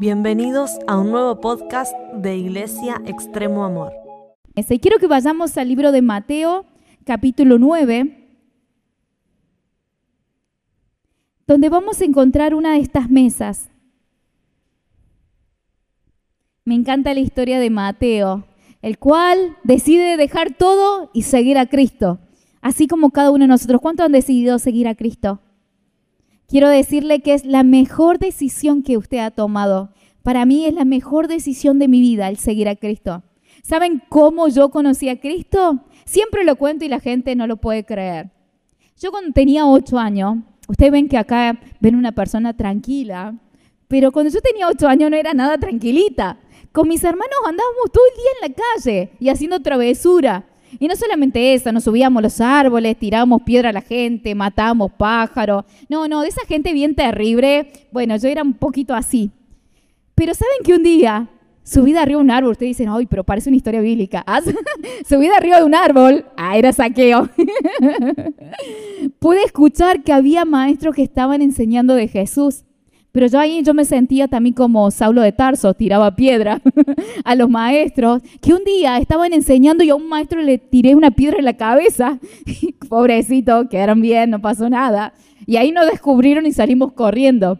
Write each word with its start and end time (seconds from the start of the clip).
Bienvenidos 0.00 0.78
a 0.86 0.96
un 0.96 1.10
nuevo 1.10 1.40
podcast 1.40 1.92
de 2.14 2.36
Iglesia 2.36 3.02
Extremo 3.04 3.64
Amor. 3.64 3.92
Y 4.54 4.78
quiero 4.78 4.98
que 5.00 5.08
vayamos 5.08 5.58
al 5.58 5.66
libro 5.66 5.90
de 5.90 6.02
Mateo, 6.02 6.66
capítulo 7.04 7.58
9, 7.58 8.38
donde 11.48 11.68
vamos 11.68 12.00
a 12.00 12.04
encontrar 12.04 12.54
una 12.54 12.74
de 12.74 12.78
estas 12.78 13.10
mesas. 13.10 13.70
Me 16.64 16.76
encanta 16.76 17.12
la 17.12 17.18
historia 17.18 17.58
de 17.58 17.70
Mateo, 17.70 18.44
el 18.82 19.00
cual 19.00 19.56
decide 19.64 20.16
dejar 20.16 20.54
todo 20.54 21.10
y 21.12 21.22
seguir 21.22 21.58
a 21.58 21.66
Cristo, 21.66 22.20
así 22.60 22.86
como 22.86 23.10
cada 23.10 23.32
uno 23.32 23.42
de 23.42 23.48
nosotros. 23.48 23.80
¿Cuántos 23.80 24.06
han 24.06 24.12
decidido 24.12 24.60
seguir 24.60 24.86
a 24.86 24.94
Cristo? 24.94 25.40
Quiero 26.50 26.70
decirle 26.70 27.20
que 27.20 27.34
es 27.34 27.44
la 27.44 27.62
mejor 27.62 28.18
decisión 28.18 28.82
que 28.82 28.96
usted 28.96 29.18
ha 29.18 29.30
tomado. 29.30 29.90
Para 30.22 30.46
mí 30.46 30.64
es 30.64 30.72
la 30.72 30.86
mejor 30.86 31.28
decisión 31.28 31.78
de 31.78 31.88
mi 31.88 32.00
vida 32.00 32.26
el 32.30 32.38
seguir 32.38 32.70
a 32.70 32.76
Cristo. 32.76 33.22
¿Saben 33.62 34.02
cómo 34.08 34.48
yo 34.48 34.70
conocí 34.70 35.10
a 35.10 35.20
Cristo? 35.20 35.84
Siempre 36.06 36.44
lo 36.44 36.56
cuento 36.56 36.86
y 36.86 36.88
la 36.88 37.00
gente 37.00 37.36
no 37.36 37.46
lo 37.46 37.58
puede 37.58 37.84
creer. 37.84 38.30
Yo 38.98 39.10
cuando 39.10 39.32
tenía 39.32 39.66
ocho 39.66 39.98
años, 39.98 40.38
ustedes 40.68 40.90
ven 40.90 41.10
que 41.10 41.18
acá 41.18 41.60
ven 41.80 41.96
una 41.96 42.12
persona 42.12 42.56
tranquila, 42.56 43.34
pero 43.86 44.10
cuando 44.10 44.32
yo 44.32 44.40
tenía 44.40 44.68
ocho 44.68 44.88
años 44.88 45.10
no 45.10 45.18
era 45.18 45.34
nada 45.34 45.58
tranquilita. 45.58 46.38
Con 46.72 46.88
mis 46.88 47.04
hermanos 47.04 47.36
andábamos 47.44 47.92
todo 47.92 48.04
el 48.06 48.16
día 48.16 48.30
en 48.40 48.50
la 48.50 48.56
calle 48.56 49.10
y 49.20 49.28
haciendo 49.28 49.60
travesura. 49.60 50.46
Y 50.78 50.88
no 50.88 50.96
solamente 50.96 51.54
eso, 51.54 51.72
nos 51.72 51.84
subíamos 51.84 52.22
los 52.22 52.40
árboles, 52.40 52.98
tirábamos 52.98 53.42
piedra 53.42 53.70
a 53.70 53.72
la 53.72 53.80
gente, 53.80 54.34
matábamos 54.34 54.92
pájaros. 54.92 55.64
No, 55.88 56.08
no, 56.08 56.22
de 56.22 56.28
esa 56.28 56.44
gente 56.46 56.72
bien 56.72 56.94
terrible. 56.94 57.72
Bueno, 57.90 58.16
yo 58.16 58.28
era 58.28 58.42
un 58.42 58.54
poquito 58.54 58.94
así. 58.94 59.30
Pero 60.14 60.34
¿saben 60.34 60.58
que 60.64 60.74
un 60.74 60.82
día 60.82 61.28
subí 61.62 61.92
de 61.92 62.00
arriba 62.00 62.18
de 62.18 62.24
un 62.24 62.30
árbol? 62.30 62.52
Ustedes 62.52 62.70
dicen, 62.76 62.88
ay, 62.90 63.06
pero 63.06 63.24
parece 63.24 63.50
una 63.50 63.56
historia 63.56 63.80
bíblica. 63.80 64.24
Subí 65.08 65.28
de 65.28 65.34
arriba 65.34 65.58
de 65.58 65.64
un 65.64 65.74
árbol. 65.74 66.24
Ah, 66.36 66.58
era 66.58 66.72
saqueo. 66.72 67.28
Pude 69.20 69.44
escuchar 69.44 70.02
que 70.02 70.12
había 70.12 70.44
maestros 70.44 70.94
que 70.94 71.02
estaban 71.02 71.40
enseñando 71.40 71.94
de 71.94 72.08
Jesús. 72.08 72.64
Pero 73.12 73.26
yo 73.26 73.38
ahí 73.38 73.62
yo 73.62 73.72
me 73.74 73.84
sentía 73.84 74.28
también 74.28 74.54
como 74.54 74.90
Saulo 74.90 75.22
de 75.22 75.32
Tarso, 75.32 75.74
tiraba 75.74 76.14
piedra 76.14 76.60
a 77.24 77.34
los 77.34 77.48
maestros, 77.48 78.22
que 78.40 78.52
un 78.52 78.64
día 78.64 78.98
estaban 78.98 79.32
enseñando 79.32 79.82
y 79.82 79.90
a 79.90 79.94
un 79.94 80.08
maestro 80.08 80.42
le 80.42 80.58
tiré 80.58 80.94
una 80.94 81.10
piedra 81.10 81.38
en 81.38 81.46
la 81.46 81.56
cabeza. 81.56 82.18
Pobrecito, 82.88 83.68
quedaron 83.68 84.02
bien, 84.02 84.30
no 84.30 84.40
pasó 84.40 84.68
nada. 84.68 85.14
Y 85.46 85.56
ahí 85.56 85.72
nos 85.72 85.86
descubrieron 85.86 86.44
y 86.44 86.52
salimos 86.52 86.92
corriendo. 86.92 87.58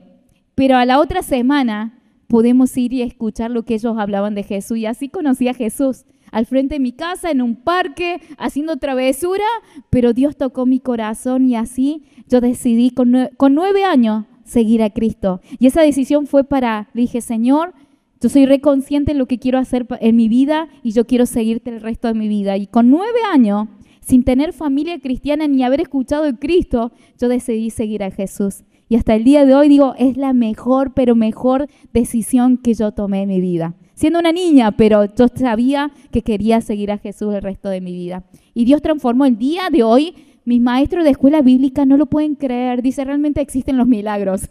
Pero 0.55 0.77
a 0.77 0.85
la 0.85 1.01
otra 1.01 1.23
semana 1.23 1.99
pudimos 2.27 2.77
ir 2.77 2.93
y 2.93 3.01
escuchar 3.01 3.51
lo 3.51 3.65
que 3.65 3.75
ellos 3.75 3.97
hablaban 3.99 4.35
de 4.35 4.43
Jesús. 4.43 4.77
Y 4.77 4.87
así 4.87 5.09
conocí 5.09 5.49
a 5.49 5.55
Jesús 5.55 6.05
al 6.31 6.45
frente 6.45 6.75
de 6.75 6.81
mi 6.81 6.93
casa, 6.93 7.31
en 7.31 7.41
un 7.41 7.57
parque, 7.57 8.21
haciendo 8.37 8.77
travesura, 8.77 9.45
pero 9.89 10.13
Dios 10.13 10.37
tocó 10.37 10.67
mi 10.67 10.79
corazón 10.79 11.49
y 11.49 11.57
así 11.57 12.05
yo 12.29 12.43
decidí 12.43 12.91
con 12.91 13.11
nueve 13.55 13.85
años 13.85 14.27
seguir 14.49 14.83
a 14.83 14.91
Cristo. 14.91 15.41
Y 15.59 15.67
esa 15.67 15.83
decisión 15.83 16.27
fue 16.27 16.43
para, 16.43 16.89
le 16.95 17.03
dije, 17.03 17.21
Señor, 17.21 17.75
yo 18.21 18.29
soy 18.29 18.47
reconsciente 18.47 19.13
de 19.13 19.19
lo 19.19 19.27
que 19.27 19.39
quiero 19.39 19.59
hacer 19.59 19.87
en 20.01 20.17
mi 20.17 20.29
vida 20.29 20.69
y 20.83 20.93
yo 20.93 21.07
quiero 21.07 21.27
seguirte 21.27 21.71
el 21.71 21.81
resto 21.81 22.09
de 22.09 22.15
mi 22.15 22.27
vida. 22.27 22.57
Y 22.57 22.67
con 22.67 22.91
nueve 22.91 23.21
años, 23.33 23.69
sin 24.01 24.25
tener 24.25 24.53
familia 24.53 24.99
cristiana 24.99 25.47
ni 25.47 25.63
haber 25.63 25.83
escuchado 25.83 26.25
de 26.25 26.35
Cristo, 26.35 26.91
yo 27.21 27.29
decidí 27.29 27.71
seguir 27.71 28.03
a 28.03 28.11
Jesús. 28.11 28.65
Y 28.89 28.97
hasta 28.97 29.15
el 29.15 29.23
día 29.23 29.45
de 29.45 29.55
hoy 29.55 29.69
digo, 29.69 29.95
es 29.99 30.17
la 30.17 30.33
mejor, 30.33 30.95
pero 30.95 31.15
mejor 31.15 31.69
decisión 31.93 32.57
que 32.57 32.75
yo 32.75 32.93
tomé 32.93 33.23
en 33.23 33.29
mi 33.29 33.41
vida. 33.41 33.75
Siendo 33.95 34.19
una 34.19 34.33
niña, 34.33 34.73
pero 34.73 35.05
yo 35.15 35.27
sabía 35.35 35.93
que 36.11 36.23
quería 36.23 36.61
seguir 36.61 36.91
a 36.91 36.99
Jesús 36.99 37.35
el 37.35 37.43
resto 37.43 37.69
de 37.69 37.81
mi 37.81 37.93
vida. 37.93 38.25
Y 38.55 38.65
Dios 38.65 38.81
transformó 38.81 39.27
el 39.27 39.37
día 39.37 39.69
de 39.71 39.83
hoy 39.83 40.15
mis 40.49 40.63
maestros 40.63 41.05
de 41.05 41.11
escuela 41.11 41.43
bíblica 41.43 41.85
no 41.85 41.99
lo 41.99 42.07
pueden 42.07 42.35
creer. 42.35 42.81
Dice, 42.81 43.05
realmente 43.05 43.43
existen 43.43 43.77
los 43.77 43.87
milagros. 43.87 44.49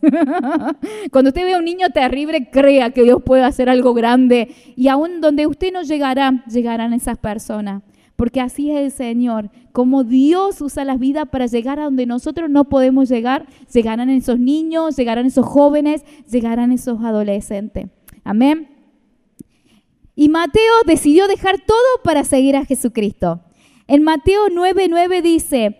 Cuando 1.11 1.29
usted 1.29 1.43
ve 1.43 1.55
a 1.55 1.57
un 1.57 1.65
niño 1.65 1.89
terrible, 1.89 2.51
crea 2.51 2.91
que 2.91 3.01
Dios 3.01 3.23
puede 3.23 3.41
hacer 3.41 3.67
algo 3.67 3.95
grande. 3.95 4.53
Y 4.75 4.89
aún 4.89 5.21
donde 5.21 5.47
usted 5.47 5.73
no 5.73 5.81
llegará, 5.81 6.43
llegarán 6.45 6.93
esas 6.93 7.17
personas. 7.17 7.81
Porque 8.15 8.41
así 8.41 8.69
es 8.69 8.77
el 8.77 8.91
Señor. 8.91 9.49
Como 9.71 10.03
Dios 10.03 10.61
usa 10.61 10.85
las 10.85 10.99
vidas 10.99 11.29
para 11.31 11.47
llegar 11.47 11.79
a 11.79 11.85
donde 11.85 12.05
nosotros 12.05 12.47
no 12.47 12.65
podemos 12.65 13.09
llegar, 13.09 13.47
llegarán 13.73 14.11
esos 14.11 14.37
niños, 14.37 14.95
llegarán 14.97 15.25
esos 15.25 15.47
jóvenes, 15.47 16.05
llegarán 16.29 16.71
esos 16.71 17.03
adolescentes. 17.03 17.87
Amén. 18.23 18.69
Y 20.15 20.29
Mateo 20.29 20.73
decidió 20.85 21.27
dejar 21.27 21.57
todo 21.57 22.03
para 22.03 22.23
seguir 22.23 22.55
a 22.55 22.65
Jesucristo. 22.65 23.41
En 23.87 24.03
Mateo 24.03 24.47
9:9 24.49 25.23
dice, 25.23 25.79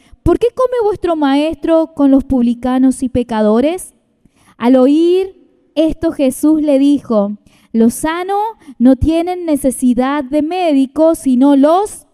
¿por 0.23 0.39
qué 0.39 0.47
come 0.55 0.77
vuestro 0.83 1.15
maestro 1.15 1.93
con 1.95 2.11
los 2.11 2.23
publicanos 2.23 3.03
y 3.03 3.09
pecadores? 3.09 3.93
Al 4.57 4.75
oír 4.75 5.41
esto 5.75 6.11
Jesús 6.11 6.61
le 6.61 6.79
dijo, 6.79 7.37
los 7.73 7.93
sanos 7.93 8.41
no 8.79 8.95
tienen 8.95 9.45
necesidad 9.45 10.23
de 10.23 10.41
médicos, 10.41 11.19
sino 11.19 11.55
los 11.55 12.05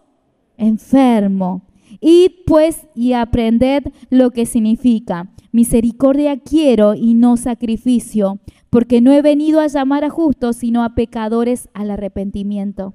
enfermos. 0.56 1.62
Id 2.00 2.30
pues 2.46 2.86
y 2.94 3.14
aprended 3.14 3.84
lo 4.10 4.30
que 4.30 4.46
significa. 4.46 5.30
Misericordia 5.50 6.38
quiero 6.38 6.94
y 6.94 7.14
no 7.14 7.36
sacrificio, 7.36 8.38
porque 8.70 9.00
no 9.00 9.12
he 9.12 9.22
venido 9.22 9.60
a 9.60 9.66
llamar 9.66 10.04
a 10.04 10.10
justos, 10.10 10.56
sino 10.56 10.84
a 10.84 10.94
pecadores 10.94 11.68
al 11.74 11.90
arrepentimiento. 11.90 12.94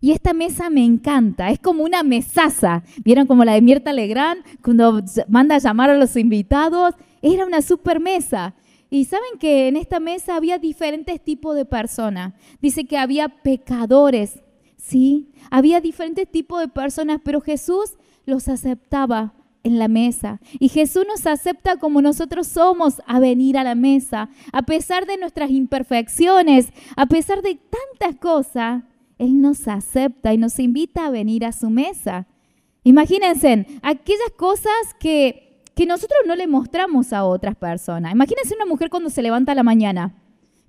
Y 0.00 0.12
esta 0.12 0.32
mesa 0.32 0.70
me 0.70 0.84
encanta, 0.84 1.50
es 1.50 1.58
como 1.58 1.82
una 1.84 2.02
mesaza. 2.02 2.82
¿Vieron 3.04 3.26
como 3.26 3.44
la 3.44 3.54
de 3.54 3.62
Mierta 3.62 3.92
Legrand 3.92 4.42
cuando 4.62 5.02
manda 5.28 5.56
a 5.56 5.58
llamar 5.58 5.90
a 5.90 5.98
los 5.98 6.16
invitados? 6.16 6.94
Era 7.22 7.46
una 7.46 7.62
super 7.62 8.00
mesa. 8.00 8.54
Y 8.90 9.04
saben 9.04 9.38
que 9.38 9.68
en 9.68 9.76
esta 9.76 10.00
mesa 10.00 10.36
había 10.36 10.58
diferentes 10.58 11.22
tipos 11.22 11.54
de 11.54 11.64
personas. 11.64 12.34
Dice 12.60 12.86
que 12.86 12.98
había 12.98 13.28
pecadores, 13.28 14.40
¿sí? 14.76 15.30
Había 15.50 15.80
diferentes 15.80 16.30
tipos 16.30 16.60
de 16.60 16.68
personas, 16.68 17.20
pero 17.22 17.40
Jesús 17.40 17.96
los 18.26 18.48
aceptaba 18.48 19.34
en 19.62 19.78
la 19.78 19.88
mesa. 19.88 20.40
Y 20.58 20.68
Jesús 20.68 21.04
nos 21.06 21.26
acepta 21.26 21.76
como 21.76 22.02
nosotros 22.02 22.46
somos 22.46 23.00
a 23.06 23.20
venir 23.20 23.58
a 23.58 23.64
la 23.64 23.74
mesa, 23.74 24.28
a 24.52 24.62
pesar 24.62 25.06
de 25.06 25.18
nuestras 25.18 25.50
imperfecciones, 25.50 26.72
a 26.96 27.06
pesar 27.06 27.42
de 27.42 27.58
tantas 27.98 28.20
cosas. 28.20 28.82
Él 29.20 29.40
nos 29.40 29.68
acepta 29.68 30.32
y 30.32 30.38
nos 30.38 30.58
invita 30.58 31.06
a 31.06 31.10
venir 31.10 31.44
a 31.44 31.52
su 31.52 31.70
mesa. 31.70 32.26
Imagínense 32.82 33.66
aquellas 33.82 34.30
cosas 34.36 34.72
que, 34.98 35.62
que 35.74 35.84
nosotros 35.84 36.20
no 36.26 36.34
le 36.34 36.46
mostramos 36.46 37.12
a 37.12 37.24
otras 37.24 37.54
personas. 37.54 38.12
Imagínense 38.12 38.54
una 38.54 38.64
mujer 38.64 38.88
cuando 38.88 39.10
se 39.10 39.22
levanta 39.22 39.52
a 39.52 39.54
la 39.54 39.62
mañana, 39.62 40.14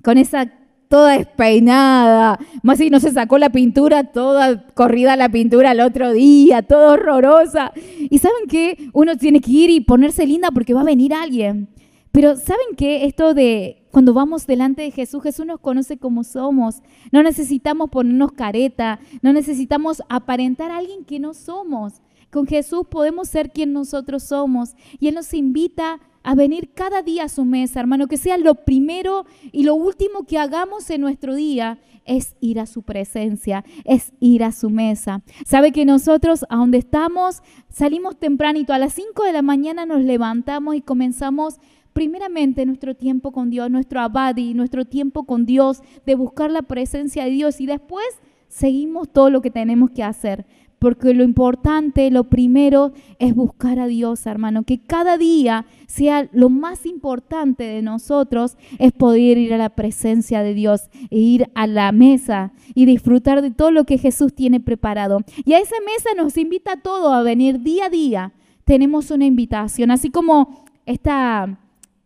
con 0.03 0.17
esa 0.17 0.51
toda 0.89 1.17
despeinada, 1.17 2.37
más 2.63 2.77
si 2.77 2.89
no 2.89 2.99
se 2.99 3.11
sacó 3.11 3.37
la 3.37 3.49
pintura, 3.49 4.11
toda 4.11 4.67
corrida 4.73 5.15
la 5.15 5.29
pintura 5.29 5.71
el 5.71 5.79
otro 5.79 6.11
día, 6.11 6.61
todo 6.63 6.91
horrorosa. 6.91 7.71
Y 8.09 8.19
saben 8.19 8.47
que 8.49 8.89
uno 8.91 9.15
tiene 9.15 9.39
que 9.39 9.51
ir 9.51 9.69
y 9.69 9.79
ponerse 9.79 10.27
linda 10.27 10.51
porque 10.51 10.73
va 10.73 10.81
a 10.81 10.83
venir 10.83 11.13
alguien. 11.13 11.69
Pero 12.11 12.35
¿saben 12.35 12.75
qué? 12.75 13.05
Esto 13.05 13.33
de 13.33 13.80
cuando 13.91 14.13
vamos 14.13 14.47
delante 14.47 14.81
de 14.81 14.91
Jesús, 14.91 15.21
Jesús 15.21 15.45
nos 15.45 15.59
conoce 15.59 15.97
como 15.97 16.23
somos. 16.23 16.81
No 17.11 17.23
necesitamos 17.23 17.89
ponernos 17.89 18.31
careta, 18.31 18.99
no 19.21 19.33
necesitamos 19.33 20.01
aparentar 20.09 20.71
a 20.71 20.77
alguien 20.77 21.03
que 21.03 21.19
no 21.19 21.33
somos. 21.33 22.01
Con 22.31 22.47
Jesús 22.47 22.83
podemos 22.89 23.27
ser 23.27 23.51
quien 23.51 23.73
nosotros 23.73 24.23
somos. 24.23 24.75
Y 24.99 25.09
Él 25.09 25.15
nos 25.15 25.33
invita 25.33 25.99
a 26.23 26.35
venir 26.35 26.71
cada 26.73 27.01
día 27.01 27.25
a 27.25 27.29
su 27.29 27.45
mesa, 27.45 27.79
hermano, 27.79 28.07
que 28.07 28.17
sea 28.17 28.37
lo 28.37 28.55
primero 28.55 29.25
y 29.51 29.63
lo 29.63 29.75
último 29.75 30.23
que 30.25 30.37
hagamos 30.37 30.89
en 30.89 31.01
nuestro 31.01 31.35
día 31.35 31.79
es 32.05 32.35
ir 32.39 32.59
a 32.59 32.65
su 32.65 32.83
presencia, 32.83 33.63
es 33.85 34.13
ir 34.19 34.43
a 34.43 34.51
su 34.51 34.69
mesa. 34.69 35.23
Sabe 35.45 35.71
que 35.71 35.85
nosotros, 35.85 36.45
a 36.49 36.57
donde 36.57 36.77
estamos, 36.77 37.41
salimos 37.69 38.17
tempranito, 38.17 38.73
a 38.73 38.79
las 38.79 38.93
5 38.93 39.23
de 39.23 39.33
la 39.33 39.41
mañana 39.41 39.85
nos 39.85 40.01
levantamos 40.01 40.75
y 40.75 40.81
comenzamos 40.81 41.59
primeramente 41.93 42.65
nuestro 42.65 42.95
tiempo 42.95 43.31
con 43.31 43.49
Dios, 43.49 43.69
nuestro 43.69 43.99
abadi, 43.99 44.53
nuestro 44.53 44.85
tiempo 44.85 45.23
con 45.23 45.45
Dios, 45.45 45.81
de 46.05 46.15
buscar 46.15 46.51
la 46.51 46.61
presencia 46.61 47.25
de 47.25 47.31
Dios 47.31 47.61
y 47.61 47.65
después 47.65 48.05
seguimos 48.47 49.09
todo 49.09 49.29
lo 49.29 49.41
que 49.41 49.51
tenemos 49.51 49.91
que 49.91 50.03
hacer. 50.03 50.45
Porque 50.79 51.13
lo 51.13 51.23
importante, 51.23 52.09
lo 52.09 52.23
primero 52.23 52.91
es 53.19 53.35
buscar 53.35 53.77
a 53.77 53.85
Dios, 53.85 54.25
hermano. 54.25 54.63
Que 54.63 54.79
cada 54.79 55.19
día 55.19 55.67
sea 55.85 56.27
lo 56.31 56.49
más 56.49 56.87
importante 56.87 57.65
de 57.65 57.83
nosotros 57.83 58.57
es 58.79 58.91
poder 58.91 59.37
ir 59.37 59.53
a 59.53 59.59
la 59.59 59.69
presencia 59.69 60.41
de 60.41 60.55
Dios 60.55 60.89
e 61.11 61.19
ir 61.19 61.51
a 61.53 61.67
la 61.67 61.91
mesa 61.91 62.51
y 62.73 62.85
disfrutar 62.85 63.43
de 63.43 63.51
todo 63.51 63.69
lo 63.69 63.83
que 63.83 63.99
Jesús 63.99 64.33
tiene 64.33 64.59
preparado. 64.59 65.19
Y 65.45 65.53
a 65.53 65.59
esa 65.59 65.75
mesa 65.85 66.09
nos 66.17 66.35
invita 66.35 66.71
a 66.71 66.81
todos 66.81 67.13
a 67.13 67.21
venir 67.21 67.61
día 67.61 67.85
a 67.85 67.89
día. 67.91 68.33
Tenemos 68.65 69.11
una 69.11 69.25
invitación, 69.25 69.91
así 69.91 70.09
como 70.09 70.65
esta 70.87 71.59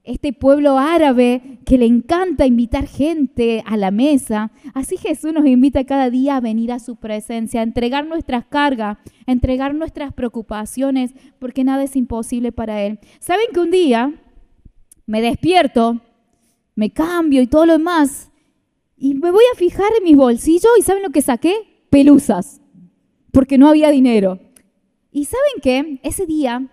este 0.06 0.34
pueblo 0.34 0.78
árabe 0.78 1.60
que 1.66 1.78
le 1.78 1.86
encanta 1.86 2.46
invitar 2.46 2.88
gente 2.88 3.64
a 3.66 3.76
la 3.78 3.92
mesa. 3.92 4.52
Así 4.74 4.98
Jesús 4.98 5.34
nos 5.34 5.46
invita 5.46 5.84
cada 5.84 6.10
día 6.10 6.38
a 6.38 6.42
venir 6.42 6.72
a 6.72 6.80
su 6.80 6.96
presencia, 6.96 7.60
a 7.60 7.64
entregar 7.64 8.06
nuestras 8.06 8.46
cargas, 8.46 8.98
a 9.26 9.32
entregar 9.32 9.74
nuestras 9.74 10.14
preocupaciones, 10.14 11.14
porque 11.40 11.64
nada 11.64 11.84
es 11.84 11.96
imposible 11.96 12.52
para 12.52 12.84
Él. 12.84 13.00
¿Saben 13.20 13.48
que 13.54 13.60
un 13.60 13.72
día 13.72 14.14
me 15.06 15.22
despierto, 15.22 16.02
me 16.76 16.92
cambio 16.92 17.42
y 17.42 17.48
todo 17.48 17.66
lo 17.66 17.74
demás, 17.74 18.32
y 18.98 19.16
me 19.16 19.32
voy 19.32 19.44
a 19.54 19.58
fijar 19.58 19.90
en 19.98 20.04
mis 20.04 20.16
bolsillos 20.16 20.72
y 20.80 20.82
¿saben 20.82 21.04
lo 21.04 21.10
que 21.10 21.22
saqué? 21.22 21.54
Pelusas, 21.90 22.62
porque 23.32 23.58
no 23.58 23.68
había 23.68 23.90
dinero. 23.90 24.40
¿Y 25.12 25.26
saben 25.26 25.62
qué? 25.62 26.00
Ese 26.04 26.26
día 26.26 26.70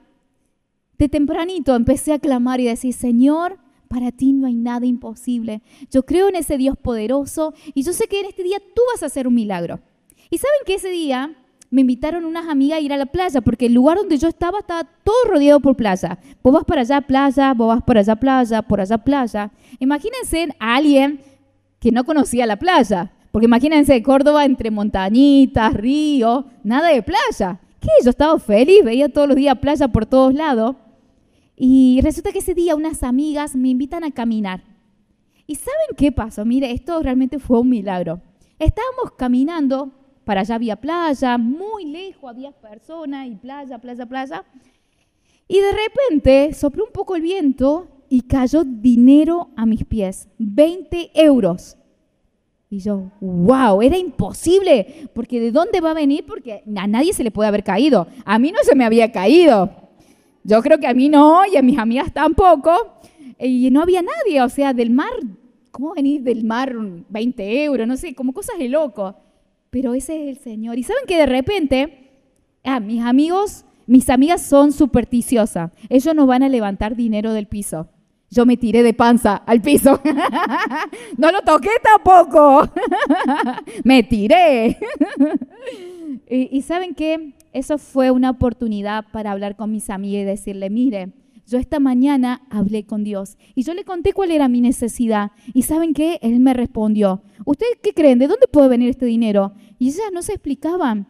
de 1.02 1.08
tempranito 1.08 1.74
empecé 1.74 2.12
a 2.12 2.20
clamar 2.20 2.60
y 2.60 2.66
decir, 2.66 2.94
Señor, 2.94 3.58
para 3.88 4.12
ti 4.12 4.32
no 4.32 4.46
hay 4.46 4.54
nada 4.54 4.86
imposible. 4.86 5.60
Yo 5.90 6.04
creo 6.04 6.28
en 6.28 6.36
ese 6.36 6.56
Dios 6.56 6.76
poderoso 6.80 7.54
y 7.74 7.82
yo 7.82 7.92
sé 7.92 8.06
que 8.06 8.20
en 8.20 8.26
este 8.26 8.44
día 8.44 8.58
tú 8.74 8.82
vas 8.92 9.02
a 9.02 9.06
hacer 9.06 9.26
un 9.26 9.34
milagro. 9.34 9.80
Y 10.30 10.38
saben 10.38 10.60
que 10.64 10.74
ese 10.74 10.90
día 10.90 11.34
me 11.70 11.80
invitaron 11.80 12.24
unas 12.24 12.48
amigas 12.48 12.78
a 12.78 12.80
ir 12.80 12.92
a 12.92 12.96
la 12.96 13.06
playa 13.06 13.40
porque 13.40 13.66
el 13.66 13.74
lugar 13.74 13.98
donde 13.98 14.16
yo 14.16 14.28
estaba 14.28 14.60
estaba 14.60 14.84
todo 15.02 15.24
rodeado 15.26 15.58
por 15.58 15.76
playa. 15.76 16.18
Vos 16.40 16.52
vas 16.54 16.64
para 16.64 16.82
allá 16.82 17.00
playa, 17.00 17.52
vos 17.52 17.68
vas 17.68 17.82
para 17.82 18.00
allá 18.00 18.14
playa, 18.14 18.62
por 18.62 18.80
allá 18.80 18.98
playa. 18.98 19.50
Imagínense 19.80 20.54
a 20.60 20.76
alguien 20.76 21.20
que 21.80 21.90
no 21.90 22.04
conocía 22.04 22.46
la 22.46 22.56
playa. 22.56 23.10
Porque 23.32 23.46
imagínense 23.46 24.00
Córdoba 24.02 24.44
entre 24.44 24.70
montañitas, 24.70 25.74
ríos, 25.74 26.44
nada 26.62 26.90
de 26.90 27.02
playa. 27.02 27.58
¿Qué? 27.80 27.88
Yo 28.04 28.10
estaba 28.10 28.38
feliz, 28.38 28.84
veía 28.84 29.08
todos 29.08 29.26
los 29.26 29.36
días 29.36 29.58
playa 29.58 29.88
por 29.88 30.06
todos 30.06 30.32
lados. 30.32 30.76
Y 31.64 32.00
resulta 32.02 32.32
que 32.32 32.40
ese 32.40 32.54
día 32.54 32.74
unas 32.74 33.04
amigas 33.04 33.54
me 33.54 33.68
invitan 33.68 34.02
a 34.02 34.10
caminar. 34.10 34.64
¿Y 35.46 35.54
saben 35.54 35.94
qué 35.96 36.10
pasó? 36.10 36.44
Mire, 36.44 36.72
esto 36.72 37.00
realmente 37.00 37.38
fue 37.38 37.60
un 37.60 37.68
milagro. 37.68 38.20
Estábamos 38.58 39.12
caminando, 39.16 39.92
para 40.24 40.40
allá 40.40 40.56
había 40.56 40.74
playa, 40.74 41.38
muy 41.38 41.84
lejos 41.84 42.28
había 42.28 42.50
personas 42.50 43.28
y 43.28 43.36
playa, 43.36 43.78
playa, 43.78 44.06
playa. 44.06 44.44
Y 45.46 45.60
de 45.60 45.70
repente 45.70 46.52
sopló 46.52 46.86
un 46.86 46.92
poco 46.92 47.14
el 47.14 47.22
viento 47.22 47.86
y 48.08 48.22
cayó 48.22 48.64
dinero 48.64 49.50
a 49.54 49.64
mis 49.64 49.84
pies, 49.84 50.28
20 50.38 51.12
euros. 51.14 51.76
Y 52.70 52.80
yo, 52.80 53.12
wow, 53.20 53.82
era 53.82 53.96
imposible, 53.96 55.08
porque 55.14 55.38
¿de 55.38 55.52
dónde 55.52 55.80
va 55.80 55.92
a 55.92 55.94
venir? 55.94 56.26
Porque 56.26 56.64
a 56.74 56.88
nadie 56.88 57.12
se 57.12 57.22
le 57.22 57.30
puede 57.30 57.46
haber 57.46 57.62
caído. 57.62 58.08
A 58.24 58.40
mí 58.40 58.50
no 58.50 58.64
se 58.64 58.74
me 58.74 58.84
había 58.84 59.12
caído. 59.12 59.81
Yo 60.44 60.60
creo 60.62 60.78
que 60.78 60.86
a 60.86 60.94
mí 60.94 61.08
no 61.08 61.42
y 61.46 61.56
a 61.56 61.62
mis 61.62 61.78
amigas 61.78 62.12
tampoco. 62.12 63.00
Y 63.38 63.70
no 63.70 63.82
había 63.82 64.02
nadie, 64.02 64.42
o 64.42 64.48
sea, 64.48 64.72
del 64.72 64.90
mar, 64.90 65.10
¿cómo 65.70 65.94
venir 65.94 66.22
del 66.22 66.44
mar 66.44 66.74
20 67.08 67.64
euros? 67.64 67.86
No 67.86 67.96
sé, 67.96 68.14
como 68.14 68.32
cosas 68.32 68.58
de 68.58 68.68
loco. 68.68 69.16
Pero 69.70 69.94
ese 69.94 70.22
es 70.22 70.36
el 70.36 70.42
Señor. 70.42 70.78
Y 70.78 70.82
saben 70.82 71.04
que 71.06 71.16
de 71.16 71.26
repente, 71.26 72.10
ah, 72.62 72.78
mis 72.78 73.02
amigos, 73.02 73.64
mis 73.86 74.08
amigas 74.10 74.42
son 74.42 74.72
supersticiosas. 74.72 75.70
Ellos 75.88 76.14
no 76.14 76.26
van 76.26 76.42
a 76.42 76.48
levantar 76.48 76.94
dinero 76.94 77.32
del 77.32 77.46
piso. 77.46 77.88
Yo 78.30 78.46
me 78.46 78.56
tiré 78.56 78.82
de 78.82 78.94
panza 78.94 79.36
al 79.36 79.60
piso. 79.60 80.00
no 81.18 81.30
lo 81.30 81.42
toqué 81.42 81.70
tampoco. 81.82 82.70
me 83.84 84.02
tiré. 84.02 84.78
y, 86.30 86.56
y 86.56 86.62
saben 86.62 86.94
qué? 86.94 87.34
Eso 87.52 87.78
fue 87.78 88.10
una 88.10 88.30
oportunidad 88.30 89.04
para 89.12 89.32
hablar 89.32 89.56
con 89.56 89.70
mis 89.70 89.90
amigas 89.90 90.22
y 90.22 90.26
decirle, 90.26 90.70
mire, 90.70 91.12
yo 91.46 91.58
esta 91.58 91.80
mañana 91.80 92.42
hablé 92.50 92.86
con 92.86 93.04
Dios 93.04 93.36
y 93.54 93.62
yo 93.62 93.74
le 93.74 93.84
conté 93.84 94.12
cuál 94.12 94.30
era 94.30 94.48
mi 94.48 94.60
necesidad. 94.60 95.32
¿Y 95.52 95.62
saben 95.62 95.92
qué? 95.92 96.18
Él 96.22 96.40
me 96.40 96.54
respondió, 96.54 97.22
¿ustedes 97.44 97.78
qué 97.82 97.92
creen? 97.92 98.18
¿De 98.18 98.28
dónde 98.28 98.46
puede 98.46 98.68
venir 98.68 98.88
este 98.88 99.06
dinero? 99.06 99.52
Y 99.78 99.88
ellas 99.88 100.12
no 100.12 100.22
se 100.22 100.32
explicaban. 100.32 101.08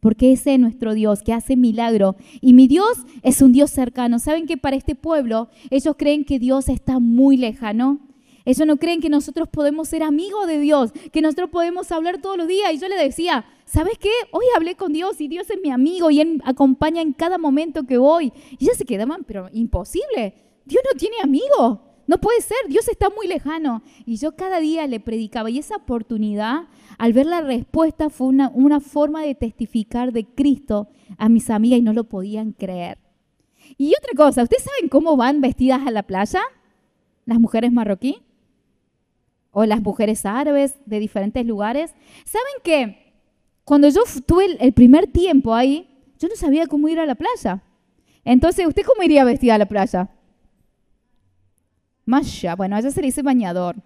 Porque 0.00 0.32
ese 0.32 0.54
es 0.54 0.60
nuestro 0.60 0.94
Dios 0.94 1.22
que 1.22 1.34
hace 1.34 1.56
milagro. 1.56 2.16
Y 2.40 2.54
mi 2.54 2.66
Dios 2.66 3.04
es 3.22 3.42
un 3.42 3.52
Dios 3.52 3.70
cercano. 3.70 4.18
¿Saben 4.18 4.46
que 4.46 4.56
para 4.56 4.76
este 4.76 4.94
pueblo 4.94 5.48
ellos 5.68 5.94
creen 5.98 6.24
que 6.24 6.38
Dios 6.38 6.70
está 6.70 6.98
muy 6.98 7.36
lejano? 7.36 8.00
Ellos 8.44 8.66
no 8.66 8.76
creen 8.76 9.00
que 9.00 9.08
nosotros 9.08 9.48
podemos 9.48 9.88
ser 9.88 10.02
amigos 10.02 10.46
de 10.46 10.58
Dios, 10.58 10.92
que 11.12 11.20
nosotros 11.20 11.50
podemos 11.50 11.92
hablar 11.92 12.20
todos 12.20 12.36
los 12.36 12.48
días. 12.48 12.72
Y 12.72 12.78
yo 12.78 12.88
le 12.88 12.96
decía, 12.96 13.44
¿sabes 13.64 13.98
qué? 13.98 14.10
Hoy 14.32 14.44
hablé 14.56 14.76
con 14.76 14.92
Dios 14.92 15.20
y 15.20 15.28
Dios 15.28 15.50
es 15.50 15.58
mi 15.62 15.70
amigo 15.70 16.10
y 16.10 16.20
Él 16.20 16.42
acompaña 16.44 17.02
en 17.02 17.12
cada 17.12 17.38
momento 17.38 17.84
que 17.84 17.98
voy. 17.98 18.32
Y 18.58 18.66
ya 18.66 18.74
se 18.74 18.84
quedaban, 18.84 19.24
pero 19.24 19.48
imposible. 19.52 20.34
Dios 20.64 20.82
no 20.90 20.98
tiene 20.98 21.16
amigo. 21.22 21.86
No 22.06 22.18
puede 22.18 22.40
ser, 22.40 22.56
Dios 22.68 22.88
está 22.88 23.08
muy 23.10 23.28
lejano. 23.28 23.82
Y 24.04 24.16
yo 24.16 24.34
cada 24.34 24.58
día 24.58 24.86
le 24.86 25.00
predicaba 25.00 25.50
y 25.50 25.58
esa 25.58 25.76
oportunidad, 25.76 26.68
al 26.98 27.12
ver 27.12 27.26
la 27.26 27.40
respuesta, 27.40 28.10
fue 28.10 28.28
una, 28.28 28.50
una 28.54 28.80
forma 28.80 29.22
de 29.22 29.34
testificar 29.34 30.12
de 30.12 30.24
Cristo 30.24 30.88
a 31.18 31.28
mis 31.28 31.50
amigas 31.50 31.78
y 31.78 31.82
no 31.82 31.92
lo 31.92 32.04
podían 32.04 32.52
creer. 32.52 32.98
Y 33.78 33.92
otra 33.96 34.12
cosa, 34.16 34.42
¿ustedes 34.42 34.64
saben 34.64 34.88
cómo 34.88 35.16
van 35.16 35.40
vestidas 35.40 35.86
a 35.86 35.90
la 35.92 36.02
playa? 36.02 36.40
Las 37.26 37.38
mujeres 37.38 37.70
marroquí 37.70 38.18
o 39.52 39.64
las 39.64 39.82
mujeres 39.82 40.24
árabes 40.24 40.74
de 40.86 40.98
diferentes 41.00 41.44
lugares. 41.44 41.94
¿Saben 42.24 42.54
qué? 42.62 43.14
Cuando 43.64 43.88
yo 43.88 44.02
tuve 44.26 44.56
el 44.58 44.72
primer 44.72 45.06
tiempo 45.06 45.54
ahí, 45.54 45.86
yo 46.18 46.28
no 46.28 46.36
sabía 46.36 46.66
cómo 46.66 46.88
ir 46.88 47.00
a 47.00 47.06
la 47.06 47.14
playa. 47.14 47.62
Entonces, 48.24 48.66
¿usted 48.66 48.82
cómo 48.84 49.02
iría 49.02 49.24
vestida 49.24 49.54
a 49.54 49.58
la 49.58 49.66
playa? 49.66 50.10
Masha, 52.04 52.56
bueno, 52.56 52.76
allá 52.76 52.90
se 52.90 53.00
le 53.00 53.06
dice 53.06 53.22
bañador. 53.22 53.76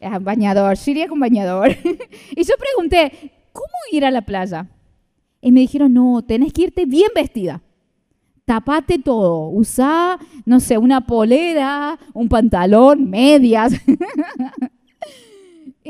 Ah, 0.00 0.18
bañador, 0.18 0.76
yo 0.76 0.90
iría 0.90 1.08
con 1.08 1.20
bañador. 1.20 1.70
y 2.36 2.44
yo 2.44 2.54
pregunté, 2.58 3.32
¿cómo 3.52 3.74
ir 3.92 4.04
a 4.04 4.10
la 4.10 4.22
playa? 4.22 4.66
Y 5.40 5.52
me 5.52 5.60
dijeron, 5.60 5.92
no, 5.92 6.22
tenés 6.22 6.52
que 6.52 6.62
irte 6.62 6.84
bien 6.84 7.10
vestida. 7.14 7.60
Tapate 8.44 8.98
todo. 8.98 9.48
Usá, 9.50 10.18
no 10.46 10.58
sé, 10.58 10.78
una 10.78 11.06
polera, 11.06 11.98
un 12.14 12.28
pantalón, 12.28 13.08
medias. 13.10 13.74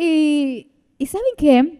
y, 0.00 0.70
¿Y 0.98 1.06
saben 1.06 1.32
qué? 1.36 1.78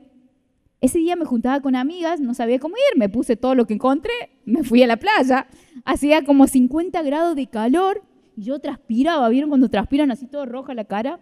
Ese 0.80 0.98
día 0.98 1.16
me 1.16 1.24
juntaba 1.24 1.60
con 1.60 1.74
amigas, 1.74 2.20
no 2.20 2.34
sabía 2.34 2.60
cómo 2.60 2.76
ir, 2.76 2.98
me 2.98 3.08
puse 3.08 3.36
todo 3.36 3.56
lo 3.56 3.66
que 3.66 3.74
encontré, 3.74 4.12
me 4.44 4.62
fui 4.62 4.80
a 4.84 4.86
la 4.86 4.96
playa, 4.96 5.48
hacía 5.84 6.24
como 6.24 6.46
50 6.46 7.02
grados 7.02 7.34
de 7.34 7.48
calor 7.48 8.04
y 8.36 8.44
yo 8.44 8.60
transpiraba, 8.60 9.28
¿vieron 9.28 9.50
cuando 9.50 9.68
transpiran 9.68 10.12
así 10.12 10.28
todo 10.28 10.46
roja 10.46 10.74
la 10.74 10.84
cara? 10.84 11.18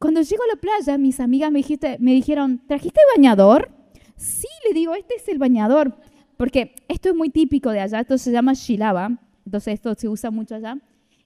Cuando 0.00 0.20
llego 0.20 0.42
a 0.42 0.56
la 0.56 0.60
playa, 0.60 0.98
mis 0.98 1.20
amigas 1.20 1.52
me, 1.52 1.60
dijiste, 1.60 1.96
me 2.00 2.12
dijeron, 2.12 2.60
¿trajiste 2.66 3.00
bañador? 3.16 3.70
Sí, 4.16 4.48
le 4.66 4.74
digo, 4.74 4.94
este 4.94 5.14
es 5.14 5.28
el 5.28 5.38
bañador, 5.38 5.96
porque 6.36 6.74
esto 6.88 7.08
es 7.08 7.14
muy 7.14 7.30
típico 7.30 7.70
de 7.70 7.78
allá, 7.78 8.00
esto 8.00 8.18
se 8.18 8.32
llama 8.32 8.54
shilaba, 8.54 9.16
entonces 9.46 9.74
esto 9.74 9.94
se 9.94 10.08
usa 10.08 10.32
mucho 10.32 10.56
allá. 10.56 10.76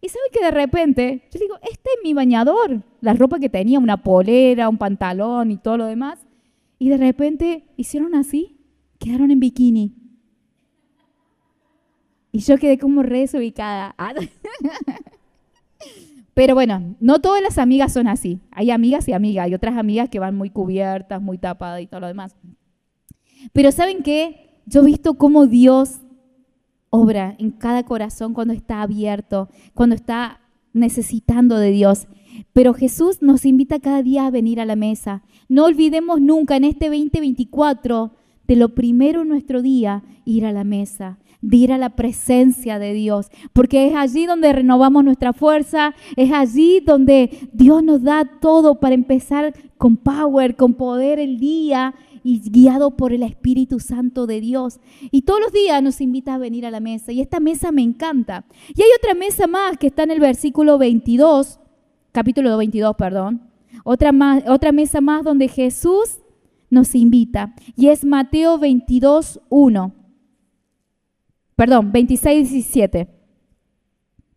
Y 0.06 0.08
sabe 0.08 0.24
que 0.32 0.44
de 0.44 0.52
repente, 0.52 1.22
yo 1.32 1.40
digo, 1.40 1.56
este 1.62 1.90
es 1.96 2.04
mi 2.04 2.14
bañador, 2.14 2.80
la 3.00 3.14
ropa 3.14 3.40
que 3.40 3.48
tenía, 3.48 3.80
una 3.80 4.04
polera, 4.04 4.68
un 4.68 4.78
pantalón 4.78 5.50
y 5.50 5.56
todo 5.56 5.78
lo 5.78 5.86
demás. 5.86 6.24
Y 6.78 6.90
de 6.90 6.96
repente 6.96 7.64
hicieron 7.76 8.14
así, 8.14 8.56
quedaron 9.00 9.32
en 9.32 9.40
bikini. 9.40 9.96
Y 12.30 12.38
yo 12.38 12.56
quedé 12.56 12.78
como 12.78 13.02
re 13.02 13.18
desubicada. 13.18 13.96
Pero 16.34 16.54
bueno, 16.54 16.94
no 17.00 17.20
todas 17.20 17.42
las 17.42 17.58
amigas 17.58 17.92
son 17.92 18.06
así. 18.06 18.38
Hay 18.52 18.70
amigas 18.70 19.08
y 19.08 19.12
amigas. 19.12 19.46
Hay 19.46 19.54
otras 19.54 19.76
amigas 19.76 20.08
que 20.08 20.20
van 20.20 20.36
muy 20.36 20.50
cubiertas, 20.50 21.20
muy 21.20 21.36
tapadas 21.36 21.80
y 21.80 21.88
todo 21.88 21.98
lo 21.98 22.06
demás. 22.06 22.36
Pero 23.52 23.72
¿saben 23.72 24.04
qué? 24.04 24.60
Yo 24.66 24.82
he 24.82 24.86
visto 24.86 25.14
cómo 25.14 25.48
Dios 25.48 25.98
obra 26.90 27.34
en 27.38 27.50
cada 27.50 27.84
corazón 27.84 28.34
cuando 28.34 28.54
está 28.54 28.82
abierto, 28.82 29.48
cuando 29.74 29.94
está 29.94 30.40
necesitando 30.72 31.58
de 31.58 31.70
Dios. 31.70 32.06
Pero 32.52 32.74
Jesús 32.74 33.22
nos 33.22 33.44
invita 33.44 33.80
cada 33.80 34.02
día 34.02 34.26
a 34.26 34.30
venir 34.30 34.60
a 34.60 34.66
la 34.66 34.76
mesa. 34.76 35.22
No 35.48 35.64
olvidemos 35.64 36.20
nunca 36.20 36.56
en 36.56 36.64
este 36.64 36.86
2024 36.86 38.12
de 38.46 38.56
lo 38.56 38.74
primero 38.74 39.22
en 39.22 39.28
nuestro 39.28 39.62
día, 39.62 40.04
ir 40.24 40.44
a 40.46 40.52
la 40.52 40.64
mesa. 40.64 41.18
ir 41.48 41.72
a 41.72 41.78
la 41.78 41.90
presencia 41.90 42.78
de 42.80 42.92
Dios, 42.92 43.28
porque 43.52 43.86
es 43.86 43.94
allí 43.94 44.26
donde 44.26 44.52
renovamos 44.52 45.04
nuestra 45.04 45.32
fuerza, 45.32 45.94
es 46.16 46.32
allí 46.32 46.80
donde 46.80 47.50
Dios 47.52 47.84
nos 47.84 48.02
da 48.02 48.24
todo 48.40 48.80
para 48.80 48.96
empezar 48.96 49.54
con 49.78 49.96
power, 49.96 50.56
con 50.56 50.74
poder 50.74 51.20
el 51.20 51.38
día 51.38 51.94
y 52.26 52.40
guiado 52.40 52.96
por 52.96 53.12
el 53.12 53.22
Espíritu 53.22 53.78
Santo 53.78 54.26
de 54.26 54.40
Dios. 54.40 54.80
Y 55.12 55.22
todos 55.22 55.40
los 55.40 55.52
días 55.52 55.80
nos 55.80 56.00
invita 56.00 56.34
a 56.34 56.38
venir 56.38 56.66
a 56.66 56.72
la 56.72 56.80
mesa 56.80 57.12
y 57.12 57.20
esta 57.20 57.38
mesa 57.38 57.70
me 57.70 57.82
encanta. 57.82 58.44
Y 58.74 58.82
hay 58.82 58.88
otra 58.98 59.14
mesa 59.14 59.46
más 59.46 59.78
que 59.78 59.86
está 59.86 60.02
en 60.02 60.10
el 60.10 60.18
versículo 60.18 60.76
22, 60.76 61.60
capítulo 62.10 62.56
22, 62.56 62.96
perdón. 62.96 63.48
Otra, 63.84 64.10
más, 64.10 64.42
otra 64.48 64.72
mesa 64.72 65.00
más 65.00 65.22
donde 65.22 65.46
Jesús 65.46 66.18
nos 66.68 66.96
invita 66.96 67.54
y 67.76 67.88
es 67.88 68.04
Mateo 68.04 68.58
22, 68.58 69.40
1. 69.48 69.94
Perdón, 71.54 71.92
26, 71.92 72.50
17. 72.50 73.08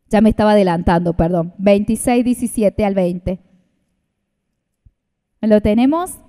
Ya 0.10 0.22
me 0.22 0.30
estaba 0.30 0.52
adelantando, 0.52 1.14
perdón. 1.14 1.54
26, 1.58 2.24
17 2.24 2.86
al 2.86 2.94
20. 2.94 3.40
¿Lo 5.42 5.62
tenemos? 5.62 6.20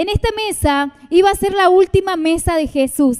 En 0.00 0.08
esta 0.08 0.30
mesa 0.34 0.94
iba 1.10 1.28
a 1.28 1.34
ser 1.34 1.52
la 1.52 1.68
última 1.68 2.16
mesa 2.16 2.56
de 2.56 2.66
Jesús. 2.66 3.18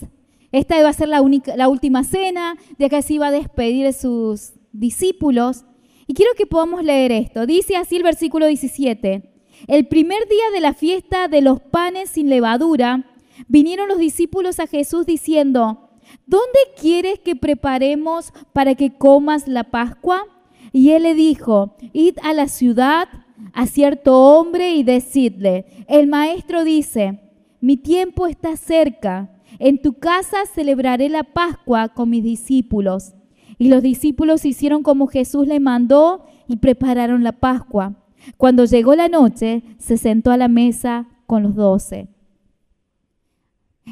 Esta 0.51 0.81
iba 0.81 0.89
a 0.89 0.95
ser 0.95 1.11
la, 1.11 1.21
única, 1.21 1.55
la 1.55 1.69
última 1.69 2.05
cena, 2.05 2.57
de 2.79 2.87
acá 2.87 3.03
se 3.03 3.13
iba 3.13 3.27
a 3.27 3.31
despedir 3.31 3.85
de 3.85 3.93
sus 3.93 4.55
discípulos. 4.73 5.67
Y 6.07 6.15
quiero 6.15 6.33
que 6.39 6.47
podamos 6.47 6.83
leer 6.83 7.13
esto. 7.13 7.45
Dice 7.45 7.77
así 7.77 7.97
el 7.97 8.03
versículo 8.03 8.47
17. 8.47 9.31
El 9.67 9.89
primer 9.89 10.27
día 10.27 10.45
de 10.55 10.61
la 10.61 10.73
fiesta 10.73 11.29
de 11.29 11.43
los 11.43 11.61
panes 11.61 12.09
sin 12.09 12.31
levadura, 12.31 13.05
vinieron 13.47 13.87
los 13.87 13.99
discípulos 13.99 14.59
a 14.59 14.67
Jesús 14.67 15.05
diciendo, 15.05 15.91
¿dónde 16.25 16.61
quieres 16.81 17.19
que 17.19 17.37
preparemos 17.37 18.33
para 18.55 18.75
que 18.75 18.97
comas 18.97 19.47
la 19.49 19.65
Pascua? 19.65 20.25
Y 20.73 20.93
él 20.93 21.03
le 21.03 21.13
dijo, 21.13 21.77
id 21.93 22.17
a 22.23 22.33
la 22.33 22.49
ciudad 22.49 23.07
a 23.53 23.67
cierto 23.67 24.19
hombre 24.19 24.75
y 24.75 24.83
decidle, 24.83 25.85
el 25.89 26.07
maestro 26.07 26.65
dice, 26.65 27.21
mi 27.61 27.77
tiempo 27.77 28.27
está 28.27 28.57
cerca, 28.57 29.31
en 29.59 29.83
tu 29.83 29.95
casa 29.95 30.39
celebraré 30.53 31.09
la 31.09 31.25
Pascua 31.25 31.89
con 31.89 32.11
mis 32.11 32.25
discípulos. 32.25 33.15
Y 33.59 33.69
los 33.69 33.83
discípulos 33.83 34.47
hicieron 34.47 34.83
como 34.83 35.07
Jesús 35.07 35.47
le 35.47 35.61
mandó 35.61 36.25
y 36.49 36.57
prepararon 36.57 37.23
la 37.23 37.33
Pascua. 37.33 37.97
Cuando 38.37 38.65
llegó 38.65 38.95
la 38.95 39.09
noche, 39.09 39.63
se 39.79 39.97
sentó 39.97 40.31
a 40.31 40.37
la 40.37 40.49
mesa 40.49 41.09
con 41.27 41.43
los 41.43 41.55
doce. 41.55 42.09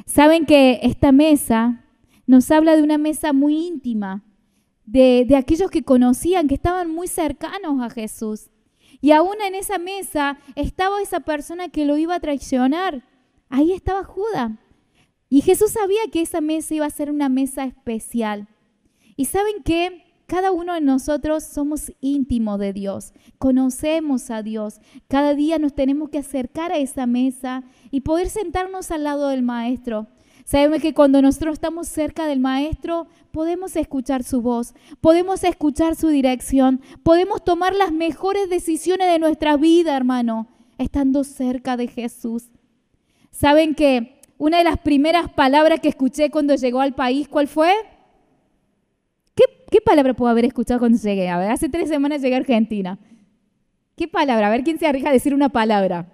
Saben 0.07 0.47
que 0.47 0.81
esta 0.83 1.13
mesa 1.13 1.85
nos 2.27 2.51
habla 2.51 2.77
de 2.77 2.83
una 2.83 2.99
mesa 2.99 3.33
muy 3.33 3.67
íntima, 3.67 4.25
de, 4.87 5.27
de 5.29 5.37
aquellos 5.37 5.71
que 5.71 5.83
conocían, 5.83 6.49
que 6.49 6.55
estaban 6.55 6.91
muy 6.91 7.09
cercanos 7.09 7.83
a 7.83 7.91
Jesús. 7.91 8.49
Y 9.01 9.13
aún 9.13 9.41
en 9.41 9.55
esa 9.55 9.79
mesa 9.79 10.39
estaba 10.57 11.01
esa 11.01 11.21
persona 11.21 11.69
que 11.69 11.85
lo 11.85 11.97
iba 11.97 12.17
a 12.17 12.21
traicionar. 12.21 13.05
Ahí 13.49 13.73
estaba 13.73 14.05
Judas. 14.05 14.53
Y 15.29 15.43
Jesús 15.43 15.73
sabía 15.73 16.01
que 16.11 16.23
esa 16.23 16.41
mesa 16.41 16.75
iba 16.75 16.87
a 16.87 16.91
ser 16.91 17.11
una 17.11 17.29
mesa 17.29 17.65
especial. 17.65 18.49
Y 19.17 19.27
saben 19.27 19.63
que 19.63 20.05
cada 20.27 20.53
uno 20.53 20.75
de 20.75 20.83
nosotros 20.83 21.43
somos 21.43 21.91
íntimos 22.01 22.59
de 22.59 22.75
Dios, 22.75 23.15
conocemos 23.39 24.31
a 24.31 24.43
Dios. 24.43 24.81
Cada 25.09 25.35
día 25.35 25.59
nos 25.59 25.75
tenemos 25.75 26.11
que 26.11 26.19
acercar 26.19 26.71
a 26.71 26.77
esa 26.77 27.07
mesa 27.07 27.65
y 27.91 28.03
poder 28.03 28.29
sentarnos 28.29 28.91
al 28.91 29.05
lado 29.05 29.29
del 29.29 29.43
Maestro. 29.43 30.07
Sabemos 30.49 30.81
que 30.81 30.95
cuando 30.95 31.21
nosotros 31.21 31.53
estamos 31.53 31.89
cerca 31.89 32.25
del 32.25 32.41
Maestro, 32.41 33.07
podemos 33.33 33.77
escuchar 33.77 34.25
su 34.25 34.41
voz, 34.41 34.73
podemos 35.03 35.45
escuchar 35.45 35.95
su 35.95 36.09
dirección, 36.09 36.81
podemos 37.03 37.45
tomar 37.45 37.75
las 37.75 37.93
mejores 37.93 38.49
decisiones 38.49 39.13
de 39.13 39.19
nuestra 39.19 39.59
vida, 39.59 39.95
hermano, 39.95 40.49
estando 40.79 41.23
cerca 41.23 41.77
de 41.77 41.89
Jesús. 41.89 42.45
¿Saben 43.31 43.75
que 43.75 44.23
una 44.39 44.57
de 44.57 44.65
las 44.65 44.79
primeras 44.79 45.31
palabras 45.31 45.81
que 45.81 45.91
escuché 45.91 46.31
cuando 46.31 46.55
llegó 46.55 46.81
al 46.81 46.95
país, 46.95 47.29
cuál 47.29 47.47
fue? 47.47 47.75
¿Qué, 49.35 49.83
palabra 49.83 50.15
puedo 50.15 50.31
haber 50.31 50.47
escuchado 50.47 50.81
cuando 50.81 50.97
llegué? 50.97 51.29
A 51.29 51.37
ver, 51.37 51.51
hace 51.51 51.69
tres 51.69 51.91
semanas 51.91 52.23
llegué 52.23 52.37
a 52.37 52.39
Argentina. 52.39 52.99
¿Qué 53.99 54.09
palabra? 54.09 54.47
A 54.47 54.51
ver, 54.51 54.65
¿quién 54.65 54.79
se 54.79 54.87
arriesga 54.87 55.11
a 55.11 55.13
decir 55.13 55.35
una 55.35 55.51
palabra? 55.51 56.11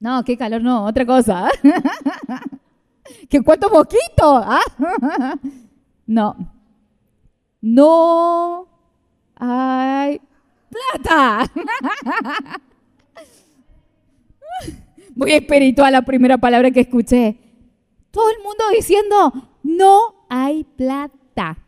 No, 0.00 0.24
qué 0.24 0.36
calor, 0.36 0.60
no, 0.60 0.86
otra 0.86 1.06
cosa. 1.06 1.48
¿Que 3.28 3.42
cuánto 3.42 3.68
poquito? 3.68 4.36
¿Ah? 4.36 4.60
No. 6.08 6.36
No 7.60 8.68
hay 9.34 10.20
plata. 10.70 11.50
Muy 15.16 15.32
espiritual 15.32 15.92
la 15.92 16.02
primera 16.02 16.38
palabra 16.38 16.70
que 16.70 16.80
escuché. 16.80 17.38
Todo 18.12 18.30
el 18.30 18.38
mundo 18.42 18.64
diciendo, 18.72 19.32
no 19.64 20.26
hay 20.28 20.62
plata. 20.62 21.58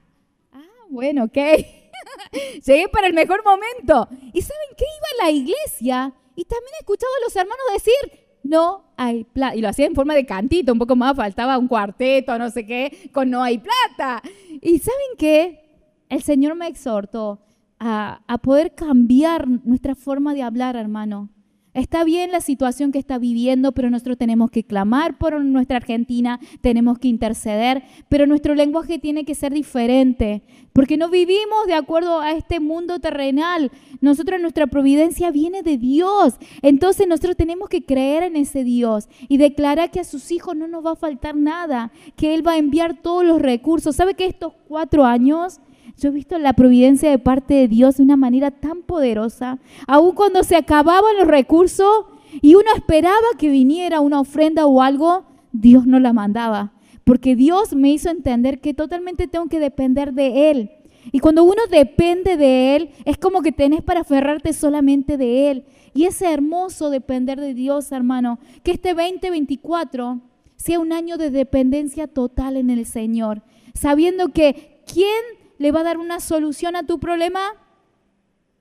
Ah, 0.53 0.85
bueno, 0.89 1.25
ok. 1.25 1.37
Llegué 2.65 2.89
para 2.89 3.09
el 3.09 3.15
mejor 3.15 3.43
momento. 3.45 4.09
¿Y 4.33 4.43
saben 4.43 4.69
qué? 4.77 4.85
Iba 4.85 5.09
a 5.21 5.25
la 5.25 5.31
iglesia 5.33 6.15
y 6.37 6.45
también 6.45 6.75
he 6.75 6.81
escuchado 6.81 7.13
a 7.17 7.25
los 7.25 7.35
hermanos 7.35 7.65
decir, 7.73 8.29
no 8.45 8.88
hay 8.99 9.25
plata. 9.25 9.57
Y 9.57 9.63
lo 9.63 9.69
hacía 9.69 9.87
en 9.87 9.95
forma 9.95 10.15
de 10.15 10.27
cantito, 10.27 10.73
un 10.73 10.79
poco 10.79 10.97
más, 10.97 11.17
faltaba 11.17 11.57
un 11.57 11.69
cuarteto, 11.69 12.37
no 12.39 12.51
sé 12.51 12.67
qué, 12.67 13.11
con 13.13 13.31
no 13.31 13.43
hay 13.43 13.59
plata. 13.59 14.21
Y 14.61 14.79
¿saben 14.81 15.17
qué? 15.17 15.61
El 16.09 16.23
Señor 16.23 16.57
me 16.57 16.67
exhortó 16.67 17.41
a, 17.79 18.21
a 18.27 18.39
poder 18.39 18.75
cambiar 18.75 19.49
nuestra 19.49 19.95
forma 19.95 20.35
de 20.35 20.43
hablar, 20.43 20.77
hermano. 20.77 21.31
Está 21.79 22.03
bien 22.03 22.33
la 22.33 22.41
situación 22.41 22.91
que 22.91 22.99
está 22.99 23.19
viviendo, 23.19 23.71
pero 23.71 23.89
nosotros 23.89 24.19
tenemos 24.19 24.51
que 24.51 24.65
clamar 24.65 25.17
por 25.17 25.41
nuestra 25.45 25.77
Argentina, 25.77 26.41
tenemos 26.61 26.99
que 26.99 27.07
interceder, 27.07 27.85
pero 28.09 28.27
nuestro 28.27 28.57
lenguaje 28.57 28.99
tiene 28.99 29.25
que 29.25 29.37
ser 29.37 29.53
diferente, 29.53 30.43
porque 30.73 30.97
no 30.97 31.09
vivimos 31.09 31.69
de 31.69 31.75
acuerdo 31.75 32.19
a 32.19 32.33
este 32.33 32.59
mundo 32.59 32.99
terrenal. 32.99 33.71
Nosotros 34.01 34.41
nuestra 34.41 34.67
providencia 34.67 35.31
viene 35.31 35.63
de 35.63 35.79
Dios. 35.79 36.35
Entonces 36.63 37.07
nosotros 37.07 37.37
tenemos 37.37 37.69
que 37.69 37.85
creer 37.85 38.25
en 38.25 38.35
ese 38.35 38.65
Dios 38.65 39.09
y 39.29 39.37
declarar 39.37 39.93
que 39.93 40.01
a 40.01 40.05
sus 40.05 40.33
hijos 40.33 40.57
no 40.57 40.67
nos 40.67 40.85
va 40.85 40.91
a 40.91 40.97
faltar 40.97 41.37
nada, 41.37 41.93
que 42.17 42.35
Él 42.35 42.45
va 42.45 42.55
a 42.55 42.59
enviar 42.59 43.01
todos 43.01 43.25
los 43.25 43.41
recursos. 43.41 43.95
¿Sabe 43.95 44.15
que 44.15 44.27
estos 44.27 44.53
cuatro 44.67 45.05
años 45.05 45.61
yo 45.97 46.09
he 46.11 46.13
visto 46.13 46.39
la 46.39 46.53
providencia 46.53 47.11
de 47.11 47.19
parte 47.19 47.55
de 47.55 47.69
Dios 47.69 47.97
de 47.97 48.03
una 48.03 48.17
manera 48.17 48.51
tan 48.51 48.83
poderosa. 48.83 49.59
Aun 49.87 50.15
cuando 50.15 50.43
se 50.45 50.57
acababan 50.57 51.17
los 51.19 51.27
recursos 51.27 52.07
y 52.43 52.55
uno 52.55 52.67
esperaba 52.77 53.17
que 53.39 53.49
viniera 53.49 54.01
una 54.01 54.21
ofrenda 54.21 54.67
o 54.67 54.83
algo, 54.83 55.25
Dios 55.53 55.87
no 55.87 55.99
la 55.99 56.13
mandaba. 56.13 56.73
Porque 57.05 57.37
Dios 57.37 57.75
me 57.75 57.91
hizo 57.91 58.11
entender 58.11 58.61
que 58.61 58.75
totalmente 58.75 59.29
tengo 59.29 59.47
que 59.47 59.59
depender 59.59 60.13
de 60.13 60.51
Él. 60.51 60.71
Y 61.11 61.21
cuando 61.21 61.45
uno 61.45 61.63
depende 61.71 62.37
de 62.37 62.77
Él, 62.77 62.91
es 63.05 63.17
como 63.17 63.41
que 63.41 63.53
tenés 63.53 63.83
para 63.83 64.01
aferrarte 64.01 64.53
solamente 64.53 65.17
de 65.17 65.51
Él. 65.51 65.65
Y 65.95 66.05
es 66.05 66.21
hermoso 66.21 66.91
depender 66.91 67.41
de 67.41 67.55
Dios, 67.55 67.93
hermano. 67.93 68.39
Que 68.63 68.73
este 68.73 68.93
2024 68.93 70.21
sea 70.57 70.81
un 70.81 70.93
año 70.93 71.17
de 71.17 71.31
dependencia 71.31 72.09
total 72.09 72.57
en 72.57 72.69
el 72.69 72.85
Señor. 72.85 73.43
Sabiendo 73.75 74.29
que 74.29 74.83
¿quién 74.93 75.38
le 75.59 75.73
va 75.73 75.81
a 75.81 75.85
dar 75.85 75.99
una 75.99 76.21
solución 76.21 76.77
a 76.77 76.87
tu 76.87 76.99
problema? 76.99 77.41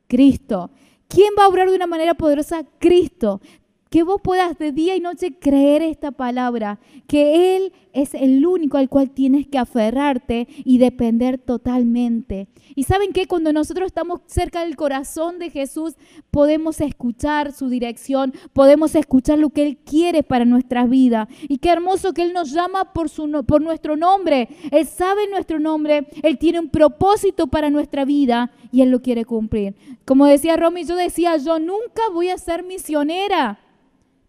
Cristo. 0.08 0.72
¿Quién 1.08 1.34
va 1.38 1.46
a 1.46 1.48
obrar 1.48 1.70
de 1.70 1.76
una 1.76 1.88
manera 1.88 2.16
poderosa? 2.16 2.64
Cristo 2.80 3.40
que 3.90 4.04
vos 4.04 4.22
puedas 4.22 4.58
de 4.58 4.72
día 4.72 4.96
y 4.96 5.00
noche 5.00 5.38
creer 5.40 5.82
esta 5.82 6.12
palabra, 6.12 6.80
que 7.08 7.56
Él 7.56 7.74
es 7.94 8.14
el 8.14 8.46
único 8.46 8.78
al 8.78 8.90
cual 8.90 9.10
tienes 9.10 9.48
que 9.48 9.58
aferrarte 9.58 10.48
y 10.64 10.78
depender 10.78 11.40
totalmente. 11.40 12.48
Y 12.76 12.84
saben 12.84 13.12
que 13.12 13.26
cuando 13.26 13.52
nosotros 13.54 13.88
estamos 13.88 14.22
cerca 14.28 14.64
del 14.64 14.76
corazón 14.76 15.40
de 15.40 15.50
Jesús, 15.50 15.96
podemos 16.30 16.80
escuchar 16.80 17.54
su 17.54 17.70
dirección, 17.70 18.34
podemos 18.54 18.94
escuchar 18.94 19.40
lo 19.40 19.50
que 19.50 19.64
Él 19.64 19.78
quiere 19.78 20.22
para 20.22 20.46
nuestra 20.46 20.86
vida. 20.86 21.28
Y 21.48 21.58
qué 21.58 21.70
hermoso 21.70 22.14
que 22.14 22.22
Él 22.22 22.34
nos 22.34 22.52
llama 22.52 22.94
por, 22.94 23.10
por 23.46 23.62
nuestro 23.62 23.98
nombre. 23.98 24.50
Él 24.72 24.86
sabe 24.86 25.28
nuestro 25.30 25.60
nombre, 25.60 26.08
Él 26.22 26.38
tiene 26.38 26.60
un 26.60 26.70
propósito 26.70 27.48
para 27.48 27.70
nuestra 27.70 28.06
vida 28.06 28.52
y 28.72 28.82
Él 28.82 28.92
lo 28.92 29.02
quiere 29.02 29.26
cumplir. 29.26 29.76
Como 30.06 30.26
decía 30.26 30.56
Romy, 30.56 30.84
yo 30.86 30.96
decía, 30.96 31.38
yo 31.38 31.58
nunca 31.58 32.02
voy 32.14 32.30
a 32.30 32.38
ser 32.38 32.64
misionera. 32.64 33.60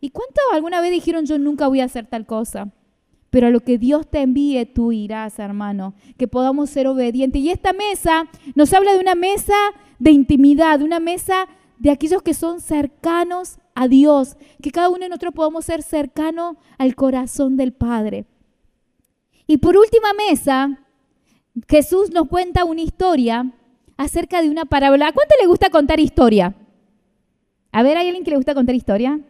¿Y 0.00 0.10
cuántos 0.10 0.44
alguna 0.52 0.80
vez 0.80 0.90
dijeron 0.90 1.26
yo 1.26 1.38
nunca 1.38 1.68
voy 1.68 1.80
a 1.80 1.84
hacer 1.84 2.06
tal 2.06 2.26
cosa? 2.26 2.72
Pero 3.30 3.48
a 3.48 3.50
lo 3.50 3.60
que 3.60 3.78
Dios 3.78 4.08
te 4.08 4.20
envíe, 4.20 4.64
tú 4.64 4.92
irás, 4.92 5.38
hermano. 5.38 5.94
Que 6.16 6.28
podamos 6.28 6.70
ser 6.70 6.86
obedientes. 6.86 7.42
Y 7.42 7.50
esta 7.50 7.72
mesa 7.72 8.28
nos 8.54 8.72
habla 8.72 8.94
de 8.94 9.00
una 9.00 9.14
mesa 9.14 9.54
de 9.98 10.12
intimidad, 10.12 10.78
de 10.78 10.84
una 10.84 11.00
mesa 11.00 11.46
de 11.78 11.90
aquellos 11.90 12.22
que 12.22 12.34
son 12.34 12.60
cercanos 12.60 13.58
a 13.74 13.86
Dios, 13.86 14.36
que 14.62 14.72
cada 14.72 14.88
uno 14.88 15.00
de 15.00 15.08
nosotros 15.08 15.34
podamos 15.34 15.64
ser 15.64 15.82
cercano 15.82 16.56
al 16.78 16.94
corazón 16.94 17.56
del 17.56 17.72
Padre. 17.72 18.24
Y 19.46 19.58
por 19.58 19.76
última 19.76 20.12
mesa, 20.14 20.86
Jesús 21.68 22.10
nos 22.10 22.28
cuenta 22.28 22.64
una 22.64 22.82
historia 22.82 23.52
acerca 23.96 24.42
de 24.42 24.50
una 24.50 24.64
parábola. 24.64 25.08
¿A 25.08 25.12
cuánto 25.12 25.34
le 25.40 25.46
gusta 25.46 25.70
contar 25.70 26.00
historia? 26.00 26.54
A 27.72 27.82
ver, 27.82 27.96
¿hay 27.96 28.06
alguien 28.06 28.24
que 28.24 28.30
le 28.30 28.36
gusta 28.36 28.54
contar 28.54 28.74
historia? 28.74 29.20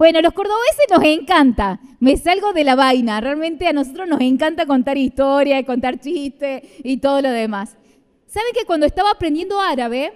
Bueno, 0.00 0.22
los 0.22 0.32
cordobeses 0.32 0.86
nos 0.90 1.04
encanta. 1.04 1.78
Me 1.98 2.16
salgo 2.16 2.54
de 2.54 2.64
la 2.64 2.74
vaina. 2.74 3.20
Realmente 3.20 3.66
a 3.66 3.74
nosotros 3.74 4.08
nos 4.08 4.22
encanta 4.22 4.64
contar 4.64 4.96
historia, 4.96 5.62
contar 5.66 6.00
chistes 6.00 6.62
y 6.82 6.96
todo 6.96 7.20
lo 7.20 7.30
demás. 7.30 7.76
¿Saben 8.24 8.48
que 8.54 8.64
cuando 8.64 8.86
estaba 8.86 9.10
aprendiendo 9.10 9.60
árabe, 9.60 10.14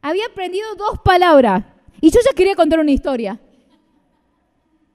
había 0.00 0.24
aprendido 0.24 0.64
dos 0.76 0.98
palabras? 1.04 1.62
Y 2.00 2.10
yo 2.10 2.20
ya 2.24 2.34
quería 2.34 2.54
contar 2.54 2.80
una 2.80 2.90
historia. 2.90 3.38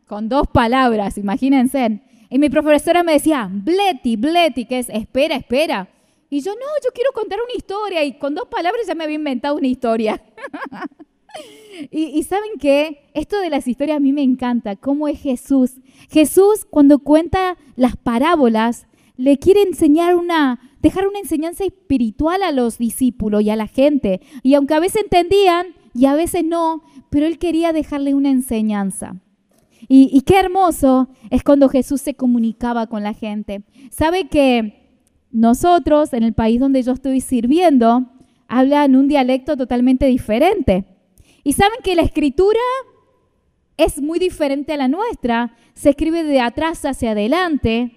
Con 0.07 0.27
dos 0.27 0.47
palabras, 0.47 1.19
imagínense. 1.19 2.01
Y 2.27 2.39
mi 2.39 2.49
profesora 2.49 3.03
me 3.03 3.13
decía, 3.13 3.47
bleti, 3.51 4.15
bleti, 4.15 4.65
que 4.65 4.79
es 4.79 4.89
espera, 4.89 5.35
espera. 5.35 5.87
Y 6.27 6.41
yo, 6.41 6.53
no, 6.53 6.65
yo 6.83 6.89
quiero 6.91 7.11
contar 7.11 7.37
una 7.39 7.53
historia. 7.55 8.03
Y 8.03 8.17
con 8.17 8.33
dos 8.33 8.47
palabras 8.47 8.87
ya 8.87 8.95
me 8.95 9.03
había 9.03 9.17
inventado 9.17 9.57
una 9.57 9.67
historia. 9.67 10.19
Y, 11.91 12.23
saben 12.23 12.59
que 12.59 13.09
esto 13.13 13.39
de 13.39 13.49
las 13.49 13.67
historias 13.67 13.97
a 13.97 14.01
mí 14.01 14.11
me 14.11 14.21
encanta, 14.21 14.75
cómo 14.75 15.07
es 15.07 15.21
Jesús. 15.21 15.75
Jesús 16.09 16.65
cuando 16.69 16.99
cuenta 16.99 17.57
las 17.75 17.95
parábolas, 17.95 18.87
le 19.15 19.37
quiere 19.37 19.61
enseñar 19.61 20.15
una, 20.15 20.59
dejar 20.81 21.07
una 21.07 21.19
enseñanza 21.19 21.63
espiritual 21.65 22.43
a 22.43 22.51
los 22.51 22.77
discípulos 22.77 23.43
y 23.43 23.49
a 23.49 23.55
la 23.55 23.67
gente. 23.67 24.21
Y 24.43 24.53
aunque 24.53 24.73
a 24.73 24.79
veces 24.79 25.03
entendían 25.03 25.67
y 25.93 26.05
a 26.05 26.15
veces 26.15 26.43
no, 26.43 26.83
pero 27.09 27.25
él 27.25 27.37
quería 27.37 27.73
dejarle 27.73 28.13
una 28.13 28.29
enseñanza. 28.29 29.15
Y, 29.87 30.09
y, 30.11 30.21
qué 30.21 30.37
hermoso 30.37 31.09
es 31.29 31.43
cuando 31.43 31.69
Jesús 31.69 32.01
se 32.01 32.13
comunicaba 32.13 32.87
con 32.87 33.01
la 33.01 33.13
gente. 33.13 33.63
Sabe 33.89 34.27
que 34.27 34.79
nosotros, 35.31 36.11
en 36.13 36.23
el 36.23 36.33
país 36.33 36.59
donde 36.59 36.83
yo 36.83 36.91
estoy 36.91 37.21
sirviendo, 37.21 38.05
hablan 38.47 38.95
un 38.95 39.07
dialecto 39.07 39.55
totalmente 39.55 40.05
diferente. 40.07 40.85
Y 41.43 41.53
saben 41.53 41.79
que 41.83 41.95
la 41.95 42.01
escritura 42.01 42.59
es 43.77 44.01
muy 44.01 44.19
diferente 44.19 44.73
a 44.73 44.77
la 44.77 44.87
nuestra. 44.87 45.55
Se 45.73 45.91
escribe 45.91 46.23
de 46.23 46.41
atrás 46.41 46.83
hacia 46.85 47.11
adelante. 47.11 47.91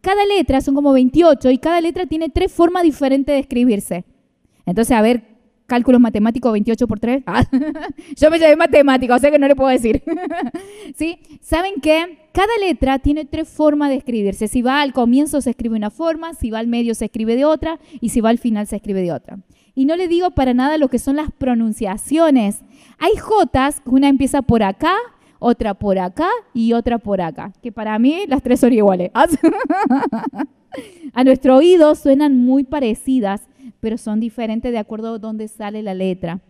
Cada 0.00 0.24
letra 0.26 0.60
son 0.60 0.74
como 0.74 0.92
28 0.92 1.50
y 1.50 1.58
cada 1.58 1.80
letra 1.80 2.06
tiene 2.06 2.28
tres 2.28 2.52
formas 2.52 2.82
diferentes 2.82 3.34
de 3.34 3.40
escribirse. 3.40 4.04
Entonces, 4.66 4.96
a 4.96 5.02
ver, 5.02 5.22
cálculos 5.68 6.00
matemáticos 6.00 6.50
28 6.50 6.88
por 6.88 6.98
3. 6.98 7.22
Ah, 7.26 7.44
yo 8.16 8.30
me 8.30 8.38
llamé 8.38 8.56
matemático, 8.56 9.14
o 9.14 9.18
sea 9.18 9.30
que 9.30 9.38
no 9.38 9.46
le 9.46 9.54
puedo 9.54 9.70
decir. 9.70 10.02
¿Sí? 10.96 11.18
¿Saben 11.40 11.80
que 11.80 12.18
Cada 12.32 12.52
letra 12.60 12.98
tiene 12.98 13.24
tres 13.24 13.48
formas 13.48 13.90
de 13.90 13.96
escribirse. 13.96 14.48
Si 14.48 14.62
va 14.62 14.80
al 14.80 14.92
comienzo 14.92 15.40
se 15.40 15.50
escribe 15.50 15.76
una 15.76 15.90
forma, 15.90 16.34
si 16.34 16.50
va 16.50 16.58
al 16.58 16.66
medio 16.68 16.94
se 16.94 17.04
escribe 17.04 17.36
de 17.36 17.44
otra 17.44 17.78
y 18.00 18.08
si 18.08 18.20
va 18.20 18.30
al 18.30 18.38
final 18.38 18.66
se 18.66 18.76
escribe 18.76 19.02
de 19.02 19.12
otra. 19.12 19.38
Y 19.74 19.84
no 19.84 19.94
le 19.94 20.08
digo 20.08 20.30
para 20.32 20.54
nada 20.54 20.78
lo 20.78 20.88
que 20.88 20.98
son 20.98 21.16
las 21.16 21.30
pronunciaciones. 21.30 22.62
Hay 22.98 23.16
Jotas, 23.16 23.80
una 23.84 24.08
empieza 24.08 24.42
por 24.42 24.62
acá, 24.62 24.94
otra 25.38 25.74
por 25.74 25.98
acá 25.98 26.28
y 26.52 26.72
otra 26.72 26.98
por 26.98 27.20
acá, 27.20 27.52
que 27.62 27.70
para 27.70 27.98
mí 27.98 28.24
las 28.26 28.42
tres 28.42 28.60
son 28.60 28.72
iguales. 28.72 29.12
a 31.12 31.24
nuestro 31.24 31.56
oído 31.56 31.94
suenan 31.94 32.36
muy 32.36 32.64
parecidas, 32.64 33.48
pero 33.80 33.98
son 33.98 34.18
diferentes 34.18 34.72
de 34.72 34.78
acuerdo 34.78 35.14
a 35.14 35.18
dónde 35.18 35.46
sale 35.46 35.82
la 35.82 35.94
letra. 35.94 36.40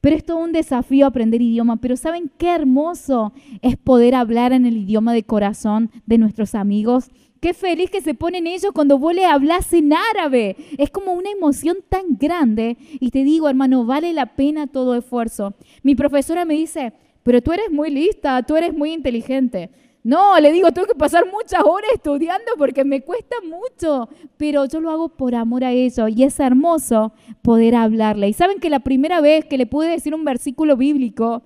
Pero 0.00 0.16
es 0.16 0.24
todo 0.24 0.36
un 0.38 0.52
desafío 0.52 1.06
aprender 1.06 1.40
idioma. 1.40 1.76
Pero 1.76 1.96
¿saben 1.96 2.30
qué 2.36 2.54
hermoso 2.54 3.32
es 3.62 3.78
poder 3.78 4.14
hablar 4.14 4.52
en 4.52 4.66
el 4.66 4.76
idioma 4.76 5.14
de 5.14 5.22
corazón 5.22 5.90
de 6.04 6.18
nuestros 6.18 6.54
amigos? 6.54 7.08
Qué 7.44 7.52
feliz 7.52 7.90
que 7.90 8.00
se 8.00 8.14
ponen 8.14 8.46
ellos 8.46 8.72
cuando 8.72 8.98
vos 8.98 9.14
le 9.14 9.26
hablas 9.26 9.70
en 9.74 9.92
árabe. 9.92 10.56
Es 10.78 10.88
como 10.88 11.12
una 11.12 11.30
emoción 11.30 11.76
tan 11.90 12.16
grande. 12.16 12.78
Y 13.00 13.10
te 13.10 13.22
digo, 13.22 13.50
hermano, 13.50 13.84
vale 13.84 14.14
la 14.14 14.34
pena 14.34 14.66
todo 14.66 14.94
esfuerzo. 14.94 15.52
Mi 15.82 15.94
profesora 15.94 16.46
me 16.46 16.54
dice, 16.54 16.94
pero 17.22 17.42
tú 17.42 17.52
eres 17.52 17.70
muy 17.70 17.90
lista, 17.90 18.42
tú 18.44 18.56
eres 18.56 18.72
muy 18.72 18.94
inteligente. 18.94 19.68
No, 20.02 20.40
le 20.40 20.52
digo, 20.52 20.72
tengo 20.72 20.86
que 20.86 20.94
pasar 20.94 21.26
muchas 21.30 21.62
horas 21.64 21.90
estudiando 21.92 22.52
porque 22.56 22.82
me 22.82 23.02
cuesta 23.02 23.36
mucho, 23.46 24.08
pero 24.38 24.64
yo 24.64 24.80
lo 24.80 24.90
hago 24.90 25.10
por 25.10 25.34
amor 25.34 25.64
a 25.64 25.72
ellos 25.72 26.08
y 26.16 26.24
es 26.24 26.40
hermoso 26.40 27.12
poder 27.42 27.74
hablarle. 27.74 28.26
Y 28.28 28.32
saben 28.32 28.58
que 28.58 28.70
la 28.70 28.80
primera 28.80 29.20
vez 29.20 29.44
que 29.44 29.58
le 29.58 29.66
pude 29.66 29.90
decir 29.90 30.14
un 30.14 30.24
versículo 30.24 30.78
bíblico, 30.78 31.42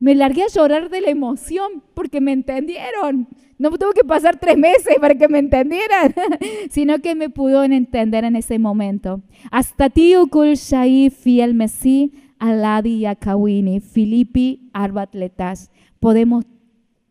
me 0.00 0.16
largué 0.16 0.42
a 0.42 0.48
llorar 0.48 0.90
de 0.90 1.02
la 1.02 1.10
emoción 1.10 1.84
porque 1.94 2.20
me 2.20 2.32
entendieron. 2.32 3.28
No 3.58 3.70
tuve 3.70 3.92
que 3.94 4.04
pasar 4.04 4.38
tres 4.38 4.56
meses 4.56 4.96
para 5.00 5.16
que 5.16 5.28
me 5.28 5.40
entendieran, 5.40 6.14
sino 6.70 7.00
que 7.00 7.14
me 7.14 7.28
pudieron 7.28 7.72
entender 7.72 8.24
en 8.24 8.36
ese 8.36 8.58
momento. 8.58 9.20
Hasta 9.50 9.90
ti 9.90 10.16
ukul 10.16 10.54
shai 10.54 11.10
fiel 11.10 11.54
mesí 11.54 12.12
aladi 12.38 13.00
yakawini 13.00 13.80
filipi 13.80 14.70
arbatletas. 14.72 15.70
Podemos 15.98 16.44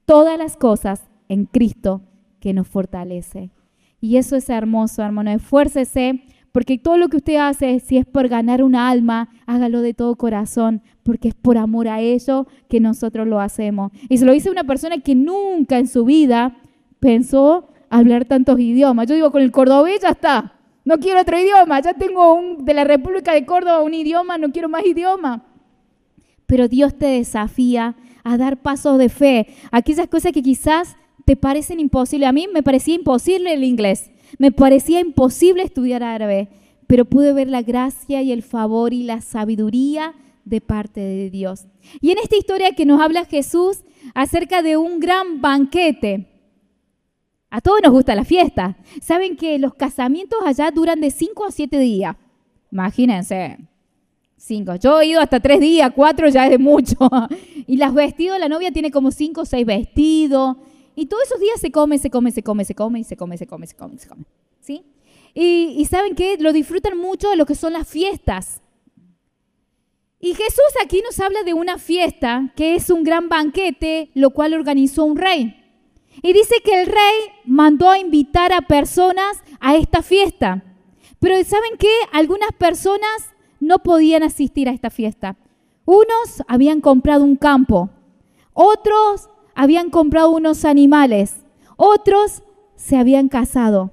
todas 0.05 0.37
las 0.37 0.55
cosas 0.55 1.03
en 1.27 1.45
Cristo 1.45 2.01
que 2.39 2.53
nos 2.53 2.67
fortalece. 2.67 3.49
Y 3.99 4.17
eso 4.17 4.35
es 4.35 4.49
hermoso, 4.49 5.03
hermano. 5.03 5.31
Esfuércese 5.31 6.21
porque 6.51 6.77
todo 6.77 6.97
lo 6.97 7.09
que 7.09 7.17
usted 7.17 7.35
hace, 7.35 7.79
si 7.79 7.97
es 7.97 8.05
por 8.05 8.27
ganar 8.27 8.63
una 8.63 8.89
alma, 8.89 9.29
hágalo 9.45 9.81
de 9.81 9.93
todo 9.93 10.15
corazón, 10.15 10.81
porque 11.03 11.29
es 11.29 11.35
por 11.35 11.57
amor 11.57 11.87
a 11.87 12.01
ello 12.01 12.47
que 12.67 12.79
nosotros 12.79 13.27
lo 13.27 13.39
hacemos. 13.39 13.91
Y 14.09 14.17
se 14.17 14.25
lo 14.25 14.31
dice 14.31 14.49
una 14.49 14.63
persona 14.63 14.97
que 14.97 15.15
nunca 15.15 15.77
en 15.77 15.87
su 15.87 16.05
vida 16.05 16.57
pensó 16.99 17.69
hablar 17.89 18.25
tantos 18.25 18.59
idiomas. 18.59 19.07
Yo 19.07 19.15
digo, 19.15 19.31
con 19.31 19.41
el 19.41 19.51
cordobés 19.51 20.01
ya 20.01 20.09
está. 20.09 20.53
No 20.83 20.99
quiero 20.99 21.21
otro 21.21 21.39
idioma. 21.39 21.81
Ya 21.81 21.93
tengo 21.93 22.33
un, 22.33 22.65
de 22.65 22.73
la 22.73 22.83
República 22.83 23.33
de 23.33 23.45
Córdoba 23.45 23.81
un 23.81 23.93
idioma, 23.93 24.37
no 24.37 24.51
quiero 24.51 24.69
más 24.69 24.85
idioma. 24.85 25.43
Pero 26.45 26.67
Dios 26.67 26.97
te 26.97 27.07
desafía 27.07 27.95
a 28.23 28.37
dar 28.37 28.57
pasos 28.57 28.97
de 28.97 29.09
fe. 29.09 29.47
Aquellas 29.71 30.07
cosas 30.07 30.31
que 30.31 30.41
quizás 30.41 30.95
te 31.25 31.35
parecen 31.35 31.79
imposibles. 31.79 32.29
A 32.29 32.31
mí 32.31 32.47
me 32.53 32.63
parecía 32.63 32.95
imposible 32.95 33.53
el 33.53 33.63
inglés. 33.63 34.11
Me 34.37 34.51
parecía 34.51 34.99
imposible 34.99 35.63
estudiar 35.63 36.03
árabe, 36.03 36.49
pero 36.87 37.05
pude 37.05 37.33
ver 37.33 37.49
la 37.49 37.61
gracia 37.61 38.21
y 38.21 38.31
el 38.31 38.43
favor 38.43 38.93
y 38.93 39.03
la 39.03 39.21
sabiduría 39.21 40.13
de 40.45 40.61
parte 40.61 41.01
de 41.01 41.29
Dios. 41.29 41.65
Y 42.01 42.11
en 42.11 42.17
esta 42.19 42.37
historia 42.37 42.71
que 42.71 42.85
nos 42.85 43.01
habla 43.01 43.25
Jesús 43.25 43.83
acerca 44.13 44.61
de 44.61 44.77
un 44.77 44.99
gran 44.99 45.41
banquete, 45.41 46.27
a 47.49 47.61
todos 47.61 47.79
nos 47.83 47.91
gusta 47.91 48.15
la 48.15 48.25
fiesta. 48.25 48.77
Saben 49.01 49.35
que 49.37 49.57
los 49.59 49.73
casamientos 49.73 50.39
allá 50.45 50.69
duran 50.71 51.01
de 51.01 51.11
5 51.11 51.45
a 51.45 51.51
7 51.51 51.79
días. 51.79 52.15
Imagínense. 52.71 53.57
Cinco. 54.37 54.75
Yo 54.75 55.01
he 55.01 55.07
ido 55.07 55.19
hasta 55.19 55.39
tres 55.39 55.59
días, 55.59 55.91
cuatro 55.95 56.29
ya 56.29 56.47
es 56.47 56.59
mucho. 56.59 56.95
Y 57.69 57.75
los 57.75 57.93
vestidos, 57.93 58.39
la 58.39 58.47
novia 58.47 58.71
tiene 58.71 58.91
como 58.91 59.11
cinco 59.11 59.41
o 59.41 59.45
seis 59.45 59.65
vestidos. 59.65 60.55
Y 60.97 61.05
todos 61.05 61.25
esos 61.25 61.39
días 61.39 61.61
se 61.61 61.71
come, 61.71 61.99
se 61.99 62.09
come, 62.09 62.31
se 62.31 62.41
come, 62.41 62.65
se 62.65 62.73
come, 62.73 62.99
y 62.99 63.03
se 63.03 63.15
come, 63.15 63.37
se 63.37 63.45
come, 63.45 63.67
se 63.67 63.75
come, 63.75 63.99
se 63.99 64.07
come. 64.07 64.25
¿Sí? 64.61 64.83
Y, 65.35 65.85
saben 65.85 66.15
que 66.15 66.37
lo 66.39 66.51
disfrutan 66.51 66.97
mucho 66.97 67.29
de 67.29 67.35
lo 67.35 67.45
que 67.45 67.53
son 67.53 67.73
las 67.73 67.87
fiestas. 67.87 68.63
Y 70.19 70.33
Jesús 70.33 70.73
aquí 70.83 71.03
nos 71.03 71.19
habla 71.19 71.43
de 71.43 71.53
una 71.53 71.77
fiesta 71.77 72.51
que 72.55 72.73
es 72.73 72.89
un 72.89 73.03
gran 73.03 73.29
banquete, 73.29 74.09
lo 74.15 74.31
cual 74.31 74.55
organizó 74.55 75.03
un 75.03 75.17
rey. 75.17 75.55
Y 76.23 76.33
dice 76.33 76.55
que 76.65 76.81
el 76.81 76.87
rey 76.87 77.15
mandó 77.45 77.91
a 77.91 77.99
invitar 77.99 78.51
a 78.51 78.61
personas 78.61 79.37
a 79.59 79.75
esta 79.75 80.01
fiesta. 80.01 80.63
Pero 81.19 81.35
¿saben 81.43 81.77
qué? 81.77 81.93
Algunas 82.11 82.53
personas 82.57 83.35
no 83.59 83.83
podían 83.83 84.23
asistir 84.23 84.67
a 84.67 84.71
esta 84.71 84.89
fiesta. 84.89 85.37
Unos 85.85 86.41
habían 86.47 86.81
comprado 86.81 87.23
un 87.23 87.35
campo, 87.35 87.91
otros 88.53 89.29
habían 89.57 89.89
comprado 89.89 90.29
unos 90.29 90.65
animales, 90.65 91.37
otros 91.77 92.43
se 92.75 92.95
habían 92.95 93.27
casado. 93.27 93.91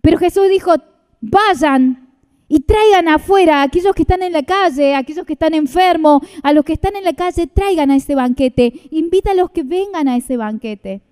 Pero 0.00 0.18
Jesús 0.18 0.48
dijo, 0.48 0.72
vayan 1.20 2.08
y 2.46 2.60
traigan 2.60 3.08
afuera 3.08 3.58
a 3.58 3.62
aquellos 3.64 3.92
que 3.96 4.02
están 4.02 4.22
en 4.22 4.32
la 4.32 4.44
calle, 4.44 4.94
a 4.94 4.98
aquellos 4.98 5.26
que 5.26 5.32
están 5.32 5.52
enfermos, 5.52 6.22
a 6.44 6.52
los 6.52 6.64
que 6.64 6.74
están 6.74 6.94
en 6.94 7.02
la 7.02 7.12
calle, 7.12 7.48
traigan 7.48 7.90
a 7.90 7.96
ese 7.96 8.14
banquete, 8.14 8.72
invita 8.92 9.32
a 9.32 9.34
los 9.34 9.50
que 9.50 9.64
vengan 9.64 10.06
a 10.06 10.16
ese 10.16 10.36
banquete. 10.36 11.02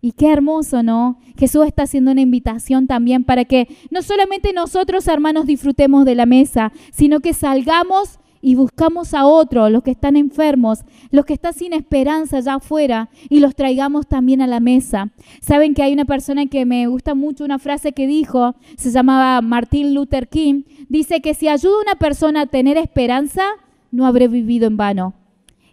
Y 0.00 0.12
qué 0.12 0.32
hermoso, 0.32 0.82
¿no? 0.82 1.20
Jesús 1.36 1.66
está 1.66 1.82
haciendo 1.82 2.12
una 2.12 2.22
invitación 2.22 2.86
también 2.86 3.24
para 3.24 3.44
que 3.44 3.68
no 3.90 4.00
solamente 4.00 4.54
nosotros, 4.54 5.06
hermanos, 5.06 5.44
disfrutemos 5.44 6.06
de 6.06 6.14
la 6.14 6.24
mesa, 6.24 6.72
sino 6.92 7.20
que 7.20 7.34
salgamos 7.34 8.18
y 8.42 8.56
buscamos 8.56 9.14
a 9.14 9.24
otros, 9.24 9.70
los 9.70 9.84
que 9.84 9.92
están 9.92 10.16
enfermos, 10.16 10.80
los 11.10 11.24
que 11.24 11.32
están 11.32 11.54
sin 11.54 11.72
esperanza 11.72 12.38
allá 12.38 12.54
afuera, 12.54 13.08
y 13.30 13.38
los 13.38 13.54
traigamos 13.54 14.08
también 14.08 14.42
a 14.42 14.48
la 14.48 14.58
mesa. 14.58 15.10
Saben 15.40 15.74
que 15.74 15.82
hay 15.82 15.92
una 15.92 16.04
persona 16.04 16.46
que 16.46 16.66
me 16.66 16.88
gusta 16.88 17.14
mucho, 17.14 17.44
una 17.44 17.60
frase 17.60 17.92
que 17.92 18.08
dijo, 18.08 18.56
se 18.76 18.90
llamaba 18.90 19.40
Martin 19.40 19.94
Luther 19.94 20.28
King, 20.28 20.64
dice 20.88 21.22
que 21.22 21.34
si 21.34 21.46
ayuda 21.46 21.74
a 21.78 21.82
una 21.82 21.94
persona 21.94 22.42
a 22.42 22.46
tener 22.46 22.76
esperanza, 22.76 23.44
no 23.92 24.06
habré 24.06 24.26
vivido 24.26 24.66
en 24.66 24.76
vano. 24.76 25.14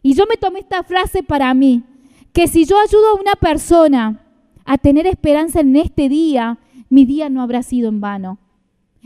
Y 0.03 0.13
yo 0.13 0.25
me 0.29 0.37
tomé 0.37 0.59
esta 0.59 0.83
frase 0.83 1.23
para 1.23 1.51
mí, 1.55 1.83
que 2.33 2.47
si 2.47 2.65
yo 2.65 2.77
ayudo 2.79 3.09
a 3.09 3.19
una 3.19 3.33
persona 3.33 4.21
a 4.63 4.77
tener 4.77 5.07
esperanza 5.07 5.61
en 5.61 5.75
este 5.75 6.07
día, 6.07 6.59
mi 6.89 7.05
día 7.05 7.29
no 7.29 7.41
habrá 7.41 7.63
sido 7.63 7.89
en 7.89 7.99
vano. 7.99 8.37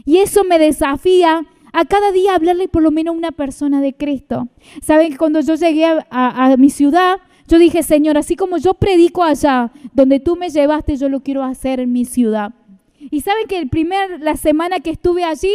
Y 0.04 0.18
eso 0.18 0.44
me 0.44 0.60
desafía 0.60 1.46
a 1.74 1.86
cada 1.86 2.12
día 2.12 2.36
hablarle 2.36 2.68
por 2.68 2.84
lo 2.84 2.92
menos 2.92 3.16
una 3.16 3.32
persona 3.32 3.82
de 3.82 3.94
Cristo. 3.94 4.48
Saben 4.82 5.12
que 5.12 5.18
cuando 5.18 5.42
yo 5.42 5.56
llegué 5.56 5.86
a, 5.86 6.04
a, 6.10 6.56
mi 6.56 6.70
ciudad, 6.70 7.18
yo 7.48 7.58
dije, 7.58 7.82
Señor, 7.82 8.18
así 8.18 8.36
como 8.36 8.58
yo 8.58 8.76
predico 8.76 9.24
allá, 9.24 9.72
donde 9.92 10.20
tú 10.20 10.36
me 10.36 10.50
llevaste, 10.50 10.96
yo 10.96 11.10
lo 11.10 11.22
quiero 11.22 11.44
hacer 11.44 11.80
en 11.80 11.92
mi 11.92 12.06
ciudad. 12.06 12.54
Y 13.00 13.22
saben 13.22 13.48
que 13.48 13.58
el 13.58 13.70
primer, 13.70 14.22
la 14.22 14.38
semana 14.38 14.80
que 14.80 14.92
estuve 14.92 15.24
allí, 15.24 15.54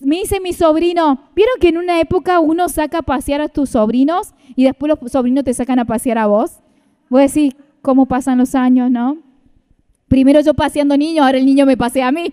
me 0.00 0.16
dice 0.16 0.40
mi 0.40 0.52
sobrino, 0.52 1.20
¿vieron 1.34 1.54
que 1.60 1.68
en 1.68 1.78
una 1.78 2.00
época 2.00 2.40
uno 2.40 2.68
saca 2.68 2.98
a 2.98 3.02
pasear 3.02 3.40
a 3.40 3.48
tus 3.48 3.70
sobrinos 3.70 4.34
y 4.56 4.64
después 4.64 4.90
los 4.90 5.12
sobrinos 5.12 5.44
te 5.44 5.54
sacan 5.54 5.78
a 5.78 5.84
pasear 5.84 6.18
a 6.18 6.26
vos? 6.26 6.58
Voy 7.08 7.20
a 7.20 7.22
decir, 7.22 7.56
¿cómo 7.80 8.06
pasan 8.06 8.38
los 8.38 8.56
años, 8.56 8.90
no? 8.90 9.27
Primero 10.08 10.40
yo 10.40 10.54
paseando 10.54 10.96
niños, 10.96 11.26
ahora 11.26 11.36
el 11.36 11.44
niño 11.44 11.66
me 11.66 11.76
pasea 11.76 12.08
a 12.08 12.12
mí. 12.12 12.30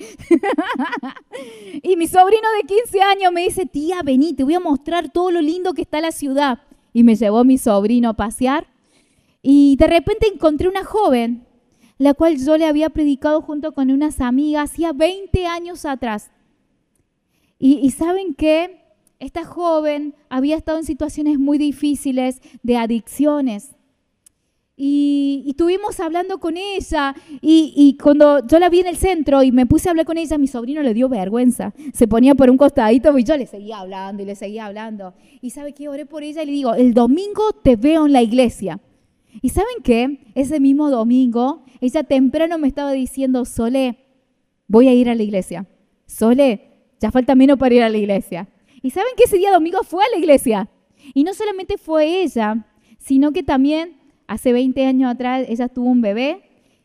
y 1.84 1.98
mi 1.98 2.08
sobrino 2.08 2.48
de 2.62 2.68
15 2.68 3.02
años 3.02 3.34
me 3.34 3.42
dice, 3.42 3.66
tía, 3.66 4.02
vení, 4.02 4.34
te 4.34 4.46
voy 4.46 4.54
a 4.54 4.62
mostrar 4.62 5.10
todo 5.12 5.30
lo 5.30 5.42
lindo 5.42 5.74
que 5.74 5.82
está 5.82 6.00
la 6.00 6.14
ciudad. 6.14 6.60
Y 6.94 7.04
me 7.04 7.16
llevó 7.16 7.44
mi 7.44 7.58
sobrino 7.58 8.10
a 8.10 8.14
pasear. 8.14 8.68
Y 9.42 9.76
de 9.76 9.88
repente 9.88 10.28
encontré 10.34 10.70
una 10.70 10.86
joven, 10.86 11.46
la 11.98 12.14
cual 12.14 12.38
yo 12.38 12.58
le 12.58 12.66
había 12.66 12.90
predicado 12.90 13.42
junto 13.42 13.74
con 13.74 13.92
unas 13.92 14.22
amigas 14.22 14.72
hacía 14.72 14.94
20 14.94 15.46
años 15.46 15.86
atrás. 15.86 16.32
Y, 17.60 17.80
y 17.80 17.92
saben 17.92 18.36
qué? 18.36 18.82
Esta 19.20 19.44
joven 19.44 20.16
había 20.30 20.56
estado 20.56 20.78
en 20.78 20.86
situaciones 20.86 21.40
muy 21.40 21.58
difíciles 21.58 22.42
de 22.64 22.78
adicciones 22.78 23.75
y, 24.78 25.46
estuvimos 25.48 26.00
hablando 26.02 26.40
con 26.40 26.58
ella 26.58 27.16
y, 27.42 27.98
cuando 28.02 28.46
yo 28.46 28.60
la 28.60 28.70
vi 28.70 28.80
en 28.80 28.88
el 28.88 28.98
centro 28.98 29.42
y 29.42 29.52
me 29.52 29.66
puse 29.66 29.88
a 29.88 29.92
hablar 29.92 30.06
con 30.06 30.18
ella, 30.18 30.38
mi 30.38 30.48
sobrino 30.48 30.84
le 30.84 30.94
dio 30.94 31.08
vergüenza. 31.08 31.74
Se 31.94 32.08
ponía 32.08 32.36
por 32.36 32.50
un 32.50 32.58
costadito 32.58 33.18
y 33.18 33.24
yo 33.24 33.38
le 33.38 33.48
seguía 33.48 33.80
hablando 33.80 34.24
y 34.24 34.26
le 34.26 34.36
seguía 34.36 34.66
hablando. 34.66 35.14
Y 35.42 35.52
sabe 35.52 35.74
que 35.74 35.88
oré 35.88 36.06
por 36.06 36.24
ella 36.24 36.44
y 36.44 36.48
le 36.48 36.52
digo, 36.52 36.74
el 36.74 36.94
domingo 36.94 37.54
te 37.64 37.78
veo 37.78 38.06
en 38.06 38.14
la 38.14 38.22
iglesia. 38.22 38.82
Y 39.42 39.50
saben 39.50 39.76
qué, 39.84 40.20
ese 40.36 40.60
mismo 40.60 40.90
domingo, 40.90 41.64
ella 41.80 42.04
temprano 42.04 42.58
me 42.58 42.68
estaba 42.68 42.92
diciendo, 42.92 43.46
Sole, 43.46 43.98
voy 44.68 44.88
a 44.88 44.94
ir 44.94 45.10
a 45.10 45.16
la 45.16 45.24
iglesia. 45.24 45.68
Sole, 46.06 46.72
ya 47.00 47.12
falta 47.12 47.36
menos 47.36 47.58
para 47.58 47.76
ir 47.76 47.84
a 47.84 47.90
la 47.90 47.98
iglesia. 47.98 48.50
Y 48.82 48.90
saben 48.90 49.12
que 49.18 49.24
ese 49.24 49.38
día 49.38 49.52
domingo 49.52 49.84
fue 49.84 50.04
a 50.04 50.10
la 50.10 50.18
iglesia. 50.18 50.70
Y 51.14 51.24
no 51.24 51.34
solamente 51.34 51.78
fue 51.78 52.24
ella, 52.24 52.66
sino 52.98 53.32
que 53.32 53.44
también 53.44 54.05
hace 54.28 54.54
20 54.54 54.86
años 54.86 55.12
atrás 55.12 55.46
ella 55.48 55.68
tuvo 55.68 55.90
un 55.90 56.02
bebé 56.02 56.44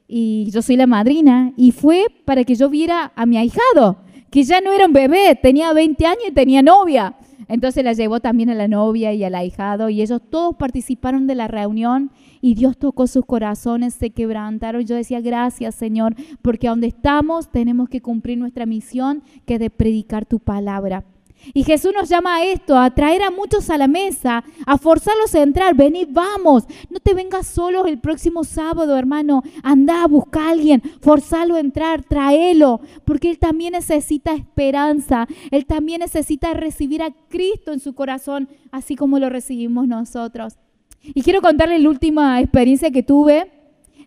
y 0.08 0.50
yo 0.50 0.62
soy 0.62 0.76
la 0.76 0.86
madrina 0.86 1.52
y 1.56 1.72
fue 1.72 2.06
para 2.24 2.44
que 2.44 2.54
yo 2.54 2.68
viera 2.68 3.12
a 3.14 3.26
mi 3.26 3.36
ahijado, 3.36 3.98
que 4.30 4.42
ya 4.42 4.60
no 4.60 4.72
era 4.72 4.86
un 4.86 4.92
bebé, 4.92 5.38
tenía 5.40 5.72
20 5.72 6.06
años 6.06 6.24
y 6.28 6.32
tenía 6.32 6.62
novia. 6.62 7.14
Entonces 7.48 7.82
la 7.82 7.94
llevó 7.94 8.20
también 8.20 8.50
a 8.50 8.54
la 8.54 8.68
novia 8.68 9.12
y 9.12 9.24
al 9.24 9.34
ahijado 9.34 9.88
y 9.88 10.02
ellos 10.02 10.20
todos 10.30 10.54
participaron 10.54 11.26
de 11.26 11.34
la 11.34 11.48
reunión 11.48 12.12
y 12.40 12.54
Dios 12.54 12.78
tocó 12.78 13.08
sus 13.08 13.24
corazones, 13.26 13.94
se 13.94 14.10
quebrantaron. 14.10 14.84
Yo 14.86 14.94
decía, 14.94 15.20
gracias 15.20 15.74
Señor, 15.74 16.14
porque 16.42 16.68
donde 16.68 16.86
estamos 16.86 17.50
tenemos 17.50 17.88
que 17.88 18.00
cumplir 18.00 18.38
nuestra 18.38 18.66
misión, 18.66 19.24
que 19.46 19.54
es 19.54 19.60
de 19.60 19.70
predicar 19.70 20.26
tu 20.26 20.38
palabra. 20.38 21.04
Y 21.52 21.64
Jesús 21.64 21.92
nos 21.94 22.08
llama 22.08 22.36
a 22.36 22.44
esto, 22.44 22.76
a 22.76 22.90
traer 22.90 23.22
a 23.22 23.30
muchos 23.30 23.70
a 23.70 23.78
la 23.78 23.88
mesa, 23.88 24.44
a 24.66 24.78
forzarlos 24.78 25.34
a 25.34 25.42
entrar. 25.42 25.74
Venid, 25.74 26.08
vamos. 26.10 26.64
No 26.90 27.00
te 27.00 27.14
vengas 27.14 27.46
solos 27.46 27.86
el 27.86 27.98
próximo 27.98 28.44
sábado, 28.44 28.96
hermano. 28.96 29.42
Anda, 29.62 30.06
busca 30.06 30.46
a 30.46 30.50
alguien, 30.50 30.82
forzalo 31.00 31.56
a 31.56 31.60
entrar, 31.60 32.04
tráelo, 32.04 32.80
porque 33.04 33.30
él 33.30 33.38
también 33.38 33.72
necesita 33.72 34.32
esperanza. 34.32 35.26
Él 35.50 35.66
también 35.66 36.00
necesita 36.00 36.54
recibir 36.54 37.02
a 37.02 37.10
Cristo 37.28 37.72
en 37.72 37.80
su 37.80 37.94
corazón, 37.94 38.48
así 38.70 38.96
como 38.96 39.18
lo 39.18 39.28
recibimos 39.28 39.86
nosotros. 39.86 40.56
Y 41.02 41.22
quiero 41.22 41.40
contarles 41.40 41.80
la 41.80 41.88
última 41.88 42.40
experiencia 42.40 42.90
que 42.90 43.02
tuve. 43.02 43.50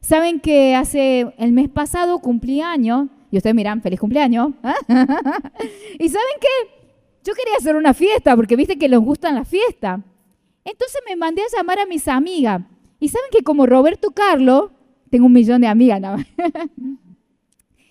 Saben 0.01 0.39
que 0.39 0.75
hace 0.75 1.33
el 1.37 1.53
mes 1.53 1.69
pasado 1.69 2.19
cumplí 2.19 2.61
año, 2.61 3.09
y 3.31 3.37
ustedes 3.37 3.55
miran, 3.55 3.81
feliz 3.81 3.99
cumpleaños. 3.99 4.49
¿Y 5.99 6.09
saben 6.09 6.35
qué? 6.39 6.82
Yo 7.23 7.33
quería 7.33 7.55
hacer 7.57 7.75
una 7.75 7.93
fiesta 7.93 8.35
porque 8.35 8.55
viste 8.55 8.77
que 8.77 8.89
les 8.89 8.99
gustan 8.99 9.35
las 9.35 9.47
fiestas. 9.47 10.01
Entonces 10.65 11.01
me 11.07 11.15
mandé 11.15 11.41
a 11.41 11.57
llamar 11.57 11.79
a 11.79 11.85
mis 11.85 12.07
amigas. 12.07 12.61
Y 12.99 13.09
saben 13.09 13.29
que 13.31 13.43
como 13.43 13.65
Roberto 13.65 14.11
Carlos, 14.11 14.71
tengo 15.09 15.25
un 15.25 15.33
millón 15.33 15.61
de 15.61 15.67
amigas 15.67 16.01
nada 16.01 16.17
más. 16.17 16.25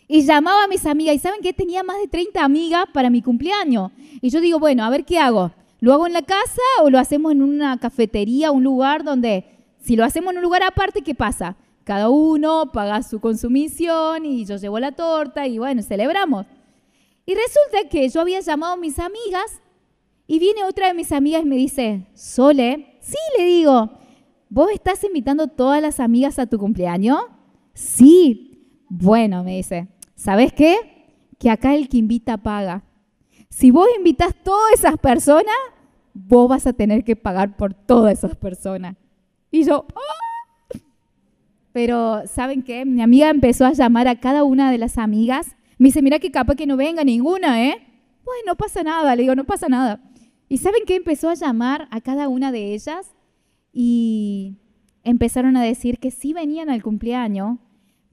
y 0.08 0.22
llamaba 0.22 0.64
a 0.64 0.68
mis 0.68 0.84
amigas. 0.86 1.14
Y 1.14 1.18
saben 1.18 1.40
que 1.40 1.52
tenía 1.52 1.82
más 1.82 1.98
de 2.00 2.08
30 2.08 2.44
amigas 2.44 2.84
para 2.92 3.10
mi 3.10 3.22
cumpleaños. 3.22 3.90
Y 4.20 4.30
yo 4.30 4.40
digo, 4.40 4.58
bueno, 4.58 4.84
a 4.84 4.90
ver 4.90 5.04
qué 5.04 5.18
hago. 5.18 5.52
¿Lo 5.80 5.92
hago 5.92 6.06
en 6.06 6.12
la 6.12 6.22
casa 6.22 6.62
o 6.82 6.90
lo 6.90 6.98
hacemos 6.98 7.32
en 7.32 7.42
una 7.42 7.76
cafetería, 7.78 8.52
un 8.52 8.62
lugar 8.62 9.02
donde, 9.02 9.44
si 9.80 9.96
lo 9.96 10.04
hacemos 10.04 10.30
en 10.30 10.38
un 10.38 10.42
lugar 10.44 10.62
aparte, 10.62 11.02
¿qué 11.02 11.14
pasa? 11.14 11.56
Cada 11.84 12.08
uno 12.08 12.70
paga 12.70 13.02
su 13.02 13.18
consumición 13.18 14.24
y 14.24 14.44
yo 14.44 14.56
llevo 14.56 14.78
la 14.78 14.92
torta 14.92 15.48
y 15.48 15.58
bueno, 15.58 15.82
celebramos. 15.82 16.46
Y 17.24 17.34
resulta 17.34 17.88
que 17.88 18.08
yo 18.08 18.20
había 18.20 18.40
llamado 18.40 18.74
a 18.74 18.76
mis 18.76 18.98
amigas 18.98 19.60
y 20.26 20.38
viene 20.38 20.64
otra 20.64 20.88
de 20.88 20.94
mis 20.94 21.12
amigas 21.12 21.42
y 21.42 21.46
me 21.46 21.56
dice, 21.56 22.06
Sole, 22.14 22.96
sí, 23.00 23.16
le 23.38 23.44
digo, 23.44 23.90
¿vos 24.48 24.70
estás 24.72 25.04
invitando 25.04 25.48
todas 25.48 25.80
las 25.80 26.00
amigas 26.00 26.38
a 26.38 26.46
tu 26.46 26.58
cumpleaños? 26.58 27.20
Sí. 27.74 28.48
Bueno, 28.88 29.44
me 29.44 29.56
dice, 29.56 29.88
¿sabes 30.14 30.52
qué? 30.52 30.76
Que 31.38 31.50
acá 31.50 31.74
el 31.74 31.88
que 31.88 31.96
invita 31.96 32.36
paga. 32.38 32.82
Si 33.48 33.70
vos 33.70 33.86
invitas 33.96 34.34
todas 34.42 34.72
esas 34.74 34.98
personas, 34.98 35.54
vos 36.14 36.48
vas 36.48 36.66
a 36.66 36.72
tener 36.72 37.04
que 37.04 37.16
pagar 37.16 37.56
por 37.56 37.74
todas 37.74 38.18
esas 38.18 38.36
personas. 38.36 38.96
Y 39.50 39.64
yo, 39.64 39.86
¡Oh! 39.94 40.78
pero 41.72 42.22
¿saben 42.26 42.62
qué? 42.62 42.84
Mi 42.84 43.02
amiga 43.02 43.30
empezó 43.30 43.64
a 43.64 43.72
llamar 43.72 44.08
a 44.08 44.20
cada 44.20 44.44
una 44.44 44.70
de 44.70 44.78
las 44.78 44.98
amigas 44.98 45.56
me 45.82 45.88
dice, 45.88 46.00
mira 46.00 46.20
que 46.20 46.30
capaz 46.30 46.54
que 46.54 46.64
no 46.64 46.76
venga 46.76 47.02
ninguna, 47.02 47.66
¿eh? 47.66 47.74
Pues 48.22 48.38
no 48.46 48.54
pasa 48.54 48.84
nada, 48.84 49.16
le 49.16 49.22
digo, 49.22 49.34
no 49.34 49.42
pasa 49.42 49.68
nada. 49.68 50.00
¿Y 50.48 50.58
saben 50.58 50.82
qué? 50.86 50.94
Empezó 50.94 51.28
a 51.28 51.34
llamar 51.34 51.88
a 51.90 52.00
cada 52.00 52.28
una 52.28 52.52
de 52.52 52.72
ellas 52.72 53.16
y 53.72 54.58
empezaron 55.02 55.56
a 55.56 55.62
decir 55.64 55.98
que 55.98 56.12
sí 56.12 56.32
venían 56.32 56.70
al 56.70 56.84
cumpleaños 56.84 57.58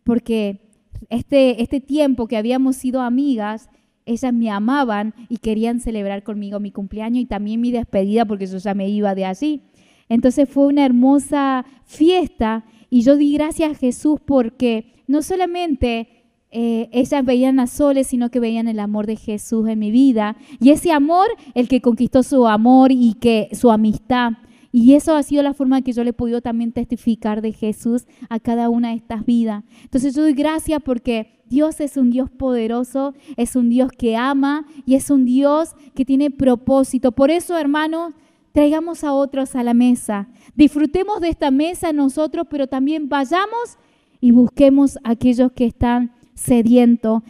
porque 0.04 0.72
este, 1.12 1.62
este 1.62 1.80
tiempo 1.80 2.28
que 2.28 2.38
habíamos 2.38 2.76
sido 2.76 3.02
amigas, 3.02 3.70
ellas 4.08 4.34
me 4.34 4.50
amaban 4.50 5.14
y 5.30 5.38
querían 5.38 5.80
celebrar 5.80 6.24
conmigo 6.24 6.60
mi 6.60 6.72
cumpleaños 6.72 7.22
y 7.22 7.28
también 7.28 7.62
mi 7.62 7.72
despedida 7.72 8.26
porque 8.26 8.48
yo 8.48 8.58
ya 8.58 8.74
me 8.74 8.90
iba 8.90 9.14
de 9.14 9.26
allí. 9.26 9.62
Entonces 10.08 10.50
fue 10.50 10.66
una 10.66 10.88
hermosa 10.88 11.68
fiesta 11.86 12.66
y 12.90 13.04
yo 13.04 13.16
di 13.16 13.32
gracias 13.32 13.74
a 13.74 13.76
Jesús 13.76 14.20
porque 14.26 15.04
no 15.06 15.22
solamente 15.22 16.19
eh, 16.52 16.90
ellas 16.92 17.24
veían 17.24 17.60
a 17.60 17.68
Sole, 17.68 18.04
sino 18.04 18.30
que 18.30 18.40
veían 18.40 18.68
el 18.68 18.80
amor 18.80 19.06
de 19.06 19.16
Jesús 19.16 19.68
en 19.68 19.80
mi 19.80 19.92
vida. 19.92 20.36
Y 20.60 20.72
ese 20.72 20.92
amor, 20.92 21.28
el 21.54 21.68
que 21.68 21.82
conquistó 21.82 22.24
su 22.24 22.48
amor 22.48 22.92
y 22.92 23.14
que 23.14 23.50
su 23.54 23.72
amistad. 23.72 24.34
Y 24.72 24.94
eso 24.94 25.16
ha 25.16 25.24
sido 25.24 25.42
la 25.42 25.54
forma 25.54 25.82
que 25.82 25.94
yo 25.94 26.04
le 26.04 26.12
he 26.12 26.14
podido 26.14 26.42
también 26.42 26.72
testificar 26.72 27.42
de 27.42 27.54
Jesús 27.54 28.06
a 28.30 28.40
cada 28.40 28.70
una 28.70 28.90
de 28.90 28.96
estas 28.96 29.26
vidas. 29.26 29.64
Entonces 29.84 30.16
yo 30.16 30.22
doy 30.22 30.34
gracias 30.34 30.82
porque 30.84 31.40
Dios 31.48 31.80
es 31.80 31.98
un 31.98 32.12
Dios 32.12 32.30
poderoso, 32.30 33.16
es 33.36 33.56
un 33.56 33.70
Dios 33.70 33.92
que 33.92 34.16
ama 34.16 34.68
y 34.86 34.94
es 34.96 35.10
un 35.10 35.26
Dios 35.26 35.72
que 35.96 36.06
tiene 36.06 36.30
propósito. 36.30 37.12
Por 37.12 37.32
eso, 37.32 37.58
hermanos, 37.58 38.14
traigamos 38.52 39.04
a 39.04 39.14
otros 39.14 39.56
a 39.56 39.64
la 39.64 39.74
mesa. 39.74 40.30
Disfrutemos 40.56 41.20
de 41.22 41.30
esta 41.30 41.50
mesa 41.50 41.92
nosotros, 41.92 42.46
pero 42.50 42.68
también 42.68 43.10
vayamos 43.10 43.78
y 44.22 44.32
busquemos 44.32 44.98
a 45.04 45.12
aquellos 45.12 45.52
que 45.54 45.66
están 45.66 46.12
sediento 46.40 47.24